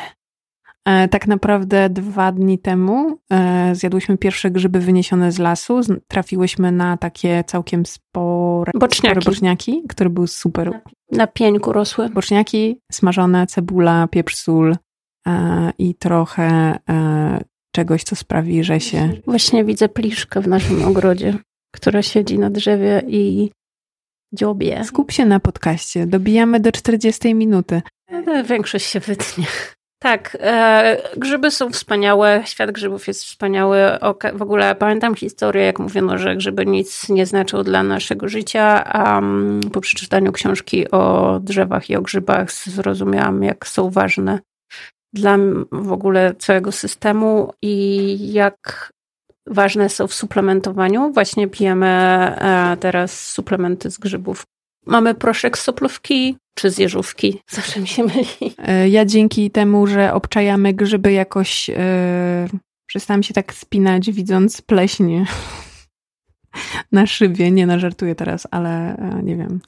E, 0.86 1.08
tak 1.08 1.28
naprawdę 1.28 1.90
dwa 1.90 2.32
dni 2.32 2.60
temu 2.60 3.18
e, 3.32 3.76
zjadłyśmy 3.76 4.18
pierwsze 4.18 4.52
grzyby 4.52 4.80
wyniesione 4.80 5.32
z 5.32 5.40
lasu. 5.40 5.82
Trafiłyśmy 6.08 6.72
na 6.72 6.98
takie 6.98 7.44
całkiem 7.48 7.86
spore 7.86 8.72
boczniaki, 8.76 9.22
spore 9.22 9.22
boczniaki 9.26 9.84
które 9.90 10.10
były 10.10 10.28
super. 10.28 10.72
Na, 10.72 10.82
na 11.12 11.28
pieńku 11.28 11.74
rosły. 11.74 12.10
Boczniaki, 12.10 12.80
smażone, 12.92 13.48
cebula, 13.48 14.08
pieprz, 14.08 14.36
sól 14.36 14.76
e, 15.28 15.72
i 15.78 15.96
trochę 15.96 16.78
czegoś, 17.76 18.04
co 18.04 18.16
sprawi, 18.16 18.64
że 18.64 18.80
się... 18.80 19.10
Właśnie 19.26 19.66
widzę 19.66 19.90
pliszkę 19.90 20.42
w 20.42 20.48
naszym 20.48 20.86
ogrodzie, 20.86 21.38
która 21.76 22.02
siedzi 22.02 22.40
na 22.40 22.50
drzewie 22.50 23.02
i 23.08 23.52
dziobie. 24.34 24.84
Skup 24.84 25.12
się 25.12 25.26
na 25.26 25.40
podcaście. 25.40 26.08
Dobijamy 26.08 26.60
do 26.60 26.72
40 26.72 27.36
minuty. 27.36 27.82
Większość 28.50 28.86
się 28.86 29.00
wytnie. 29.00 29.46
Tak, 30.04 30.38
e, 30.40 30.98
grzyby 31.18 31.52
są 31.52 31.70
wspaniałe, 31.70 32.44
świat 32.46 32.72
grzybów 32.72 33.08
jest 33.08 33.24
wspaniały. 33.24 33.78
w 34.34 34.42
ogóle 34.42 34.76
pamiętam 34.76 35.16
historię, 35.16 35.64
jak 35.64 35.80
mówiono, 35.80 36.18
że 36.18 36.36
grzyby 36.36 36.66
nic 36.66 37.10
nie 37.10 37.26
znaczą 37.26 37.64
dla 37.64 37.84
naszego 37.84 38.30
życia, 38.30 38.84
a 38.84 39.16
um, 39.16 39.60
po 39.74 39.82
przeczytaniu 39.82 40.32
książki 40.32 40.92
o 40.92 41.40
drzewach 41.40 41.90
i 41.90 41.96
o 41.96 42.02
grzybach 42.02 42.52
zrozumiałam, 42.52 43.44
jak 43.44 43.68
są 43.68 43.90
ważne 43.90 44.40
dla 45.14 45.38
w 45.72 45.92
ogóle 45.92 46.36
całego 46.36 46.72
systemu 46.72 47.54
i 47.62 48.34
jak 48.34 48.92
ważne 49.48 49.90
są 49.90 50.08
w 50.08 50.14
suplementowaniu. 50.14 51.12
Właśnie 51.12 51.48
pijemy 51.48 51.88
e, 51.88 52.78
teraz 52.80 53.30
suplementy 53.30 53.92
z 53.92 53.98
grzybów. 53.98 54.44
Mamy 54.86 55.16
proszek 55.16 55.58
z 55.58 55.62
soplówki, 55.62 56.38
czy 56.56 56.70
z 56.70 56.78
jeżówki. 56.78 57.42
Zawsze 57.48 57.80
mi 57.80 57.88
się 57.88 58.04
myli. 58.04 58.56
E, 58.58 58.90
ja 58.90 59.06
dzięki 59.06 59.52
temu, 59.52 59.88
że 59.88 60.14
obczajamy 60.14 60.74
grzyby 60.74 61.12
jakoś 61.12 61.70
yy, 61.70 61.76
przestałam 62.86 63.24
się 63.24 63.34
tak 63.34 63.54
spinać, 63.54 64.12
widząc 64.12 64.62
pleśnie 64.62 65.26
na 66.92 67.08
szybie. 67.08 67.52
Nie, 67.52 67.68
no 67.68 67.80
żartuję 67.80 68.16
teraz, 68.16 68.48
ale 68.52 68.98
yy, 69.16 69.24
nie 69.24 69.36
wiem. 69.36 69.60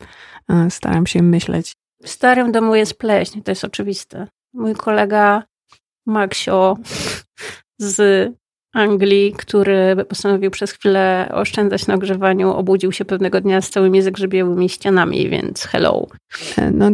Staram 0.69 1.07
się 1.07 1.23
myśleć. 1.23 1.73
W 2.03 2.09
starym 2.09 2.51
domu 2.51 2.75
jest 2.75 2.97
pleśń, 2.97 3.41
to 3.41 3.51
jest 3.51 3.63
oczywiste. 3.63 4.27
Mój 4.53 4.75
kolega 4.75 5.43
Maxio 6.05 6.77
z 7.77 8.31
Anglii, 8.75 9.33
który 9.37 10.05
postanowił 10.09 10.51
przez 10.51 10.71
chwilę 10.71 11.29
oszczędzać 11.33 11.87
na 11.87 11.93
ogrzewaniu, 11.93 12.51
obudził 12.51 12.91
się 12.91 13.05
pewnego 13.05 13.41
dnia 13.41 13.61
z 13.61 13.69
całymi 13.69 14.01
zagrzebiałymi 14.01 14.69
ścianami, 14.69 15.29
więc 15.29 15.63
hello. 15.63 16.07
E, 16.57 16.71
no, 16.71 16.89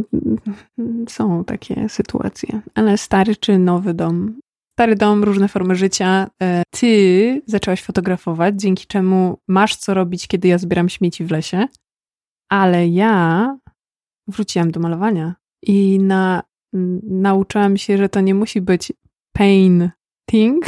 są 1.10 1.44
takie 1.44 1.89
sytuacje. 1.89 2.62
Ale 2.76 2.98
stary 2.98 3.36
czy 3.36 3.58
nowy 3.58 3.94
dom? 3.94 4.39
Stary 4.80 4.96
dom, 4.96 5.24
różne 5.24 5.48
formy 5.48 5.76
życia. 5.76 6.28
E, 6.41 6.63
ty 6.70 7.41
zaczęłaś 7.46 7.84
fotografować, 7.84 8.56
dzięki 8.62 8.86
czemu 8.88 9.38
masz 9.48 9.76
co 9.76 9.94
robić, 9.94 10.28
kiedy 10.28 10.48
ja 10.48 10.58
zbieram 10.58 10.89
śmieci 10.89 11.26
w 11.26 11.32
lesie, 11.32 11.67
ale 12.50 12.88
ja 12.88 13.58
wróciłam 14.28 14.72
do 14.72 14.80
malowania 14.80 15.36
i 15.63 16.00
na, 16.00 16.44
nauczyłam 17.04 17.78
się, 17.78 17.98
że 17.98 18.10
to 18.10 18.22
nie 18.22 18.36
musi 18.36 18.62
być 18.62 18.94
pain 19.34 19.89
thing, 20.30 20.65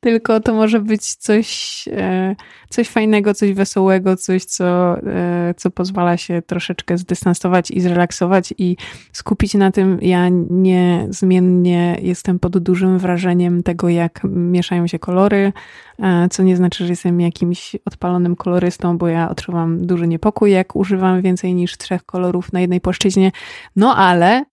tylko 0.00 0.40
to 0.40 0.54
może 0.54 0.80
być 0.80 1.14
coś, 1.14 1.84
e, 1.92 2.36
coś 2.70 2.88
fajnego, 2.88 3.34
coś 3.34 3.52
wesołego, 3.52 4.16
coś, 4.16 4.44
co, 4.44 4.98
e, 4.98 5.54
co 5.56 5.70
pozwala 5.70 6.16
się 6.16 6.42
troszeczkę 6.42 6.98
zdystansować 6.98 7.70
i 7.70 7.80
zrelaksować 7.80 8.54
i 8.58 8.76
skupić 9.12 9.54
na 9.54 9.70
tym. 9.70 9.98
Ja 10.02 10.28
niezmiennie 10.50 11.98
jestem 12.02 12.38
pod 12.38 12.58
dużym 12.58 12.98
wrażeniem 12.98 13.62
tego, 13.62 13.88
jak 13.88 14.20
mieszają 14.24 14.86
się 14.86 14.98
kolory, 14.98 15.52
e, 15.98 16.28
co 16.30 16.42
nie 16.42 16.56
znaczy, 16.56 16.84
że 16.84 16.92
jestem 16.92 17.20
jakimś 17.20 17.76
odpalonym 17.84 18.36
kolorystą, 18.36 18.98
bo 18.98 19.08
ja 19.08 19.30
odczuwam 19.30 19.86
duży 19.86 20.08
niepokój, 20.08 20.52
jak 20.52 20.76
używam 20.76 21.22
więcej 21.22 21.54
niż 21.54 21.76
trzech 21.76 22.04
kolorów 22.04 22.52
na 22.52 22.60
jednej 22.60 22.80
płaszczyźnie. 22.80 23.32
No 23.76 23.96
ale 23.96 24.44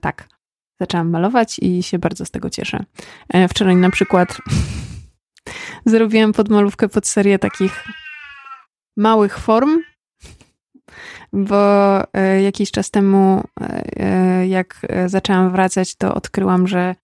tak, 0.00 0.28
zaczęłam 0.80 1.10
malować 1.10 1.58
i 1.58 1.82
się 1.82 1.98
bardzo 1.98 2.24
z 2.24 2.30
tego 2.30 2.50
cieszę. 2.50 2.84
Wczoraj 3.48 3.76
na 3.76 3.90
przykład 3.90 4.38
zrobiłam 5.86 6.32
podmalówkę 6.32 6.88
pod 6.88 7.06
serię 7.06 7.38
takich 7.38 7.84
małych 8.96 9.38
form, 9.38 9.78
bo 11.32 12.00
e, 12.14 12.42
jakiś 12.42 12.70
czas 12.70 12.90
temu, 12.90 13.44
e, 13.60 14.46
jak 14.46 14.86
zaczęłam 15.06 15.52
wracać, 15.52 15.94
to 15.94 16.14
odkryłam, 16.14 16.68
że 16.68 16.94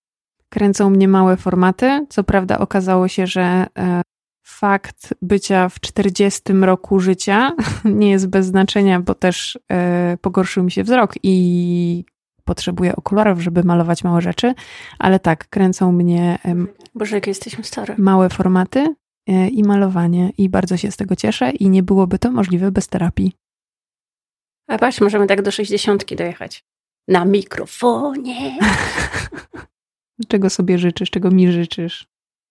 kręcą 0.49 0.90
mnie 0.90 1.09
małe 1.09 1.37
formaty. 1.37 2.07
Co 2.09 2.25
prawda 2.25 2.59
okazało 2.59 3.09
się, 3.09 3.27
że 3.27 3.66
fakt 4.47 5.14
bycia 5.23 5.68
w 5.68 5.81
40 5.81 6.42
roku 6.53 7.01
życia 7.01 7.53
nie 7.85 8.11
jest 8.11 8.29
bez 8.29 8.47
znaczenia, 8.47 9.01
bo 9.01 9.14
też 9.14 9.59
pogorszył 10.21 10.64
mi 10.64 10.71
się 10.71 10.85
wzrok 10.85 11.14
i 11.23 12.05
potrzebuję 12.45 12.97
okularów, 12.97 13.40
żeby 13.40 13.64
malować 13.64 14.05
małe 14.05 14.21
rzeczy, 14.21 14.55
ale 14.99 15.18
tak, 15.18 15.49
kręcą 15.49 15.92
mnie. 15.92 16.38
Boże, 16.94 17.16
jak 17.16 17.26
jesteśmy 17.26 17.64
stare. 17.64 17.94
Małe 17.98 18.28
formaty 18.28 18.94
e, 19.26 19.48
i 19.48 19.62
malowanie, 19.62 20.33
i 20.38 20.48
bardzo 20.48 20.76
się 20.76 20.90
z 20.90 20.96
tego 20.96 21.16
cieszę, 21.16 21.50
i 21.50 21.68
nie 21.68 21.83
byłoby 21.83 22.18
to 22.18 22.31
możliwe 22.31 22.72
bez 22.72 22.88
terapii. 22.88 23.33
A 24.68 24.78
patrz, 24.78 25.00
możemy 25.00 25.26
tak 25.26 25.42
do 25.42 25.50
sześćdziesiątki 25.50 26.16
dojechać. 26.16 26.64
Na 27.09 27.24
mikrofonie. 27.24 28.59
czego 30.28 30.50
sobie 30.50 30.78
życzysz, 30.78 31.11
czego 31.11 31.31
mi 31.31 31.52
życzysz? 31.52 32.07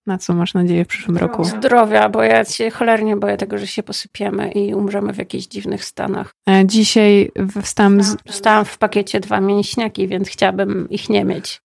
Na 0.06 0.18
co 0.18 0.34
masz 0.34 0.54
nadzieję 0.54 0.86
w 0.86 0.88
przyszłym 0.88 1.18
roku? 1.18 1.44
Zdrowia, 1.44 2.10
bo 2.10 2.24
ja 2.24 2.46
się 2.46 2.70
cholernie 2.70 3.18
boję 3.18 3.38
tego, 3.38 3.58
że 3.58 3.68
się 3.68 3.84
posypiemy 3.84 4.52
i 4.52 4.74
umrzemy 4.74 5.14
w 5.14 5.18
jakichś 5.18 5.48
dziwnych 5.48 5.86
stanach. 5.86 6.36
E, 6.50 6.66
dzisiaj 6.66 7.32
wstałam, 7.62 8.04
z... 8.04 8.16
Dostałam 8.16 8.66
w 8.66 8.78
pakiecie 8.78 9.20
dwa 9.20 9.42
mięśniaki, 9.42 10.08
więc 10.08 10.30
chciałabym 10.30 10.90
ich 10.90 11.10
nie 11.10 11.26
mieć. 11.26 11.62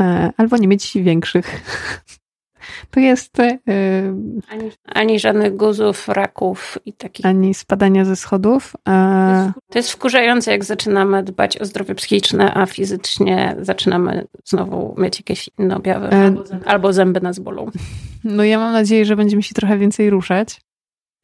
E, 0.00 0.30
albo 0.36 0.56
nie 0.56 0.68
mieć 0.68 0.92
większych. 0.94 1.46
To 2.90 3.00
jest. 3.00 3.38
Yy, 3.38 3.54
ani, 4.48 4.70
ani, 4.84 5.20
żadnych 5.20 5.56
guzów, 5.56 6.08
raków 6.08 6.78
i 6.86 6.92
takich. 6.92 7.26
Ani 7.26 7.54
spadania 7.54 8.04
ze 8.04 8.16
schodów. 8.16 8.76
E, 8.88 9.52
to 9.70 9.78
jest 9.78 9.90
wkurzające, 9.90 10.50
jak 10.50 10.64
zaczynamy 10.64 11.22
dbać 11.22 11.58
o 11.58 11.64
zdrowie 11.64 11.94
psychiczne, 11.94 12.54
a 12.54 12.66
fizycznie 12.66 13.56
zaczynamy 13.60 14.26
znowu 14.44 14.94
mieć 14.98 15.18
jakieś 15.18 15.50
inne 15.58 15.76
objawy. 15.76 16.06
E, 16.06 16.24
albo, 16.24 16.46
zęby, 16.46 16.66
albo 16.66 16.92
zęby 16.92 17.20
nas 17.20 17.38
bolą. 17.38 17.70
No 18.24 18.44
ja 18.44 18.58
mam 18.58 18.72
nadzieję, 18.72 19.04
że 19.04 19.16
będziemy 19.16 19.42
się 19.42 19.54
trochę 19.54 19.78
więcej 19.78 20.10
ruszać. 20.10 20.60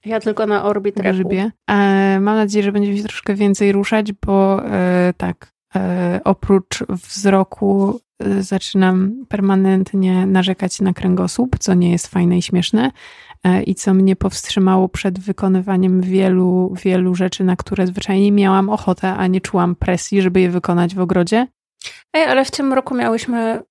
Ja 0.04 0.20
tylko 0.20 0.46
na 0.46 0.64
orbit 0.64 0.94
Grzybie. 0.94 1.50
E, 1.70 2.20
mam 2.20 2.36
nadzieję, 2.36 2.62
że 2.62 2.72
będziemy 2.72 2.96
się 2.96 3.04
troszkę 3.04 3.34
więcej 3.34 3.72
ruszać, 3.72 4.12
bo 4.12 4.64
e, 4.66 5.12
tak, 5.16 5.52
e, 5.76 6.20
oprócz 6.24 6.84
wzroku 6.88 8.00
zaczynam 8.40 9.26
permanentnie 9.28 10.26
narzekać 10.26 10.80
na 10.80 10.92
kręgosłup, 10.92 11.58
co 11.58 11.74
nie 11.74 11.92
jest 11.92 12.06
fajne 12.06 12.38
i 12.38 12.42
śmieszne 12.42 12.90
e, 13.44 13.62
i 13.62 13.74
co 13.74 13.94
mnie 13.94 14.16
powstrzymało 14.16 14.88
przed 14.88 15.18
wykonywaniem 15.18 16.00
wielu, 16.00 16.74
wielu 16.82 17.14
rzeczy, 17.14 17.44
na 17.44 17.56
które 17.56 17.86
zwyczajnie 17.86 18.32
miałam 18.32 18.68
ochotę, 18.68 19.14
a 19.14 19.26
nie 19.26 19.40
czułam 19.40 19.74
presji, 19.74 20.22
żeby 20.22 20.40
je 20.40 20.50
wykonać 20.50 20.94
w 20.94 21.00
ogrodzie. 21.00 21.46
Ej, 22.12 22.24
ale 22.24 22.44
w 22.44 22.50
tym 22.50 22.72
roku 22.72 22.94
miałyśmy 22.94 23.62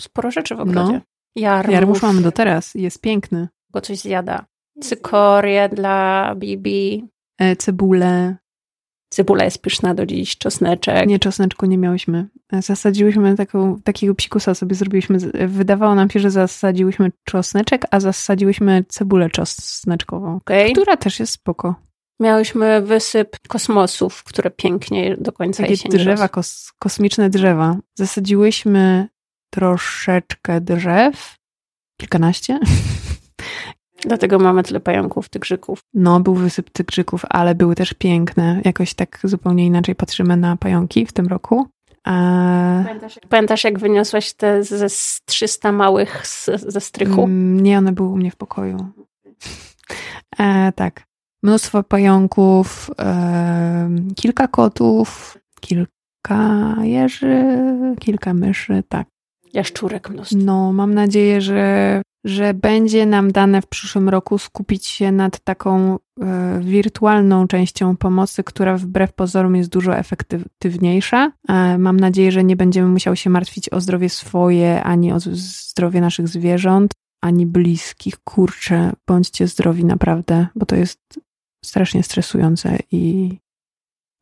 sporo 0.00 0.30
rzeczy 0.30 0.56
w 0.56 0.60
ogrodzie. 0.60 0.92
No. 0.92 1.00
Jarmuż. 1.36 1.74
Jarmuż 1.74 2.02
mamy 2.02 2.22
do 2.22 2.32
teraz. 2.32 2.74
Jest 2.74 3.00
piękny. 3.00 3.48
Bo 3.72 3.80
coś 3.80 3.98
zjada. 3.98 4.46
Cykorie 4.80 5.68
dla 5.68 6.34
Bibi. 6.36 7.08
E, 7.38 7.56
cebulę. 7.56 8.36
Cebula 9.10 9.44
jest 9.44 9.62
pyszna 9.62 9.94
do 9.94 10.06
dziś, 10.06 10.38
czosneczek. 10.38 11.06
Nie, 11.06 11.18
czosneczku 11.18 11.66
nie 11.66 11.78
miałyśmy. 11.78 12.28
Zasadziłyśmy 12.52 13.36
taką, 13.36 13.80
takiego 13.84 14.14
psikusa 14.14 14.54
sobie 14.54 14.74
zrobiliśmy. 14.74 15.18
Wydawało 15.48 15.94
nam 15.94 16.10
się, 16.10 16.20
że 16.20 16.30
zasadziłyśmy 16.30 17.12
czosneczek, 17.24 17.86
a 17.90 18.00
zasadziłyśmy 18.00 18.84
cebulę 18.88 19.30
czosneczkową, 19.30 20.36
okay. 20.36 20.72
która 20.72 20.96
też 20.96 21.20
jest 21.20 21.32
spoko. 21.32 21.74
Miałyśmy 22.20 22.82
wysyp 22.82 23.36
kosmosów, 23.48 24.24
które 24.24 24.50
pięknie 24.50 25.16
do 25.16 25.32
końca 25.32 25.62
Takie 25.62 25.72
jesieni 25.72 25.94
drzewa, 25.98 26.28
kos, 26.28 26.72
kosmiczne 26.78 27.30
drzewa. 27.30 27.76
Zasadziłyśmy 27.94 29.08
troszeczkę 29.50 30.60
drzew, 30.60 31.36
kilkanaście. 32.00 32.58
Dlatego 34.00 34.38
mamy 34.38 34.62
tyle 34.62 34.80
pająków, 34.80 35.28
tygrzyków. 35.28 35.80
No, 35.94 36.20
był 36.20 36.34
wysyp 36.34 36.70
tygrzyków, 36.70 37.22
ale 37.28 37.54
były 37.54 37.74
też 37.74 37.94
piękne. 37.94 38.60
Jakoś 38.64 38.94
tak 38.94 39.18
zupełnie 39.24 39.66
inaczej 39.66 39.94
patrzymy 39.94 40.36
na 40.36 40.56
pająki 40.56 41.06
w 41.06 41.12
tym 41.12 41.26
roku. 41.26 41.66
Pamiętasz, 42.04 43.18
pamiętasz, 43.28 43.64
jak 43.64 43.78
wyniosłaś 43.78 44.32
te 44.32 44.64
ze 44.64 44.86
300 45.26 45.72
małych 45.72 46.26
z, 46.26 46.44
ze 46.44 46.80
strychu? 46.80 47.22
Mm, 47.24 47.60
nie, 47.60 47.78
one 47.78 47.92
były 47.92 48.08
u 48.08 48.16
mnie 48.16 48.30
w 48.30 48.36
pokoju. 48.36 48.86
E, 50.38 50.72
tak. 50.72 51.02
Mnóstwo 51.42 51.82
pająków, 51.82 52.90
e, 52.98 53.90
kilka 54.16 54.48
kotów, 54.48 55.38
kilka 55.60 56.74
jeży, 56.82 57.44
kilka 58.00 58.34
myszy, 58.34 58.82
tak. 58.88 59.06
Jaszczurek 59.52 60.10
mnóstwo. 60.10 60.38
No, 60.44 60.72
mam 60.72 60.94
nadzieję, 60.94 61.40
że, 61.40 62.02
że 62.24 62.54
będzie 62.54 63.06
nam 63.06 63.32
dane 63.32 63.62
w 63.62 63.66
przyszłym 63.66 64.08
roku 64.08 64.38
skupić 64.38 64.86
się 64.86 65.12
nad 65.12 65.40
taką 65.40 65.98
e, 66.20 66.60
wirtualną 66.60 67.46
częścią 67.46 67.96
pomocy, 67.96 68.44
która 68.44 68.76
wbrew 68.76 69.12
pozorom 69.12 69.56
jest 69.56 69.70
dużo 69.70 69.96
efektywniejsza. 69.96 71.32
E, 71.48 71.78
mam 71.78 72.00
nadzieję, 72.00 72.32
że 72.32 72.44
nie 72.44 72.56
będziemy 72.56 72.88
musiały 72.88 73.16
się 73.16 73.30
martwić 73.30 73.68
o 73.68 73.80
zdrowie 73.80 74.08
swoje, 74.08 74.82
ani 74.82 75.12
o 75.12 75.20
zdrowie 75.20 76.00
naszych 76.00 76.28
zwierząt, 76.28 76.92
ani 77.20 77.46
bliskich. 77.46 78.18
Kurczę, 78.24 78.92
bądźcie 79.06 79.46
zdrowi 79.46 79.84
naprawdę, 79.84 80.46
bo 80.54 80.66
to 80.66 80.76
jest 80.76 81.20
strasznie 81.64 82.02
stresujące 82.02 82.78
i 82.90 83.36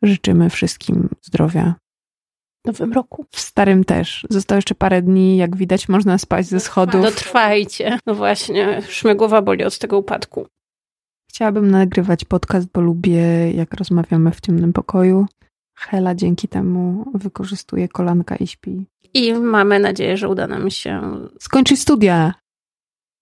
życzymy 0.02 0.50
wszystkim 0.50 1.08
zdrowia 1.22 1.74
nowym 2.64 2.92
roku. 2.92 3.26
W 3.30 3.40
starym 3.40 3.84
też. 3.84 4.26
Zostało 4.30 4.56
jeszcze 4.56 4.74
parę 4.74 5.02
dni, 5.02 5.36
jak 5.36 5.56
widać, 5.56 5.88
można 5.88 6.18
spać 6.18 6.46
ze 6.46 6.60
schodów. 6.60 7.02
Dotrwajcie. 7.02 7.98
No 8.06 8.14
właśnie, 8.14 8.82
już 8.86 9.04
mnie 9.04 9.14
głowa 9.14 9.42
boli 9.42 9.64
od 9.64 9.78
tego 9.78 9.98
upadku. 9.98 10.46
Chciałabym 11.30 11.70
nagrywać 11.70 12.24
podcast, 12.24 12.68
bo 12.74 12.80
lubię, 12.80 13.52
jak 13.52 13.74
rozmawiamy 13.74 14.30
w 14.30 14.40
ciemnym 14.40 14.72
pokoju. 14.72 15.26
Hela 15.78 16.14
dzięki 16.14 16.48
temu 16.48 17.04
wykorzystuje 17.14 17.88
kolanka 17.88 18.36
i 18.36 18.46
śpi. 18.46 18.86
I 19.14 19.34
mamy 19.34 19.78
nadzieję, 19.78 20.16
że 20.16 20.28
uda 20.28 20.46
nam 20.46 20.70
się 20.70 21.18
skończyć 21.40 21.80
studia. 21.80 22.34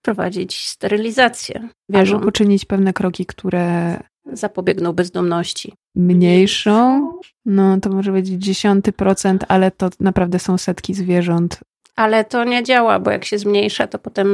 Prowadzić 0.02 0.68
sterylizację. 0.68 1.68
Wierzą. 1.88 2.14
Albo 2.14 2.26
poczynić 2.26 2.64
pewne 2.64 2.92
kroki, 2.92 3.26
które 3.26 3.96
zapobiegną 4.32 4.92
bezdomności. 4.92 5.74
Mniejszą? 5.96 7.10
No 7.46 7.80
to 7.80 7.90
może 7.90 8.12
być 8.12 8.26
dziesiąty 8.26 8.92
procent, 8.92 9.44
ale 9.48 9.70
to 9.70 9.90
naprawdę 10.00 10.38
są 10.38 10.58
setki 10.58 10.94
zwierząt. 10.94 11.60
Ale 11.96 12.24
to 12.24 12.44
nie 12.44 12.62
działa, 12.62 13.00
bo 13.00 13.10
jak 13.10 13.24
się 13.24 13.38
zmniejsza, 13.38 13.86
to 13.86 13.98
potem 13.98 14.28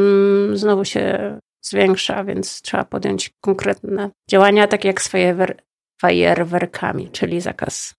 znowu 0.54 0.84
się 0.84 1.38
zwiększa, 1.62 2.24
więc 2.24 2.62
trzeba 2.62 2.84
podjąć 2.84 3.30
konkretne 3.40 4.10
działania, 4.30 4.66
takie 4.66 4.88
jak 4.88 5.02
swoje 5.02 5.36
fajerwerkami, 6.00 7.08
czyli 7.12 7.40
zakaz. 7.40 7.94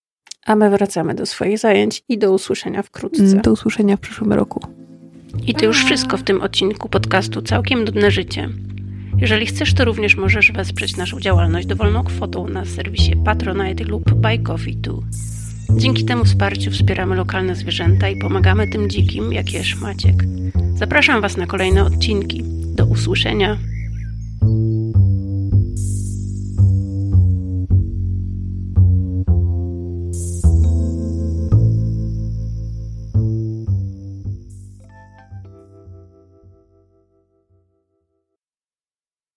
A 0.46 0.56
my 0.56 0.70
wracamy 0.70 1.14
do 1.14 1.26
swoich 1.26 1.60
zajęć 1.60 2.04
i 2.10 2.18
do 2.18 2.34
usłyszenia 2.34 2.84
wkrótce. 2.84 3.24
Do 3.24 3.52
usłyszenia 3.52 3.98
w 3.98 4.00
przyszłym 4.00 4.34
roku. 4.34 4.60
I 5.48 5.54
to 5.54 5.66
już 5.66 5.86
wszystko 5.86 6.18
w 6.18 6.24
tym 6.24 6.42
odcinku 6.42 6.90
podcastu 6.90 7.42
Całkiem 7.42 7.84
Nudne 7.84 8.12
Życie. 8.12 8.50
Jeżeli 9.18 9.46
chcesz, 9.46 9.74
to 9.74 9.86
również 9.86 10.18
możesz 10.18 10.52
wesprzeć 10.52 10.98
naszą 10.98 11.20
działalność 11.20 11.68
dowolną 11.68 12.04
kwotą 12.04 12.48
na 12.48 12.66
serwisie 12.66 13.16
Patronite 13.26 13.84
lub 13.84 14.14
Buy 14.14 14.40
Coffee 14.40 14.76
Too. 14.76 15.04
Dzięki 15.78 16.06
temu 16.06 16.26
wsparciu 16.26 16.72
wspieramy 16.72 17.16
lokalne 17.16 17.56
zwierzęta 17.56 18.10
i 18.10 18.16
pomagamy 18.16 18.68
tym 18.68 18.90
dzikim, 18.90 19.34
jak 19.34 19.54
jesz 19.54 19.76
Maciek. 19.76 20.24
Zapraszam 20.76 21.22
Was 21.22 21.38
na 21.38 21.46
kolejne 21.46 21.84
odcinki. 21.84 22.44
Do 22.76 22.86
usłyszenia. 22.86 23.58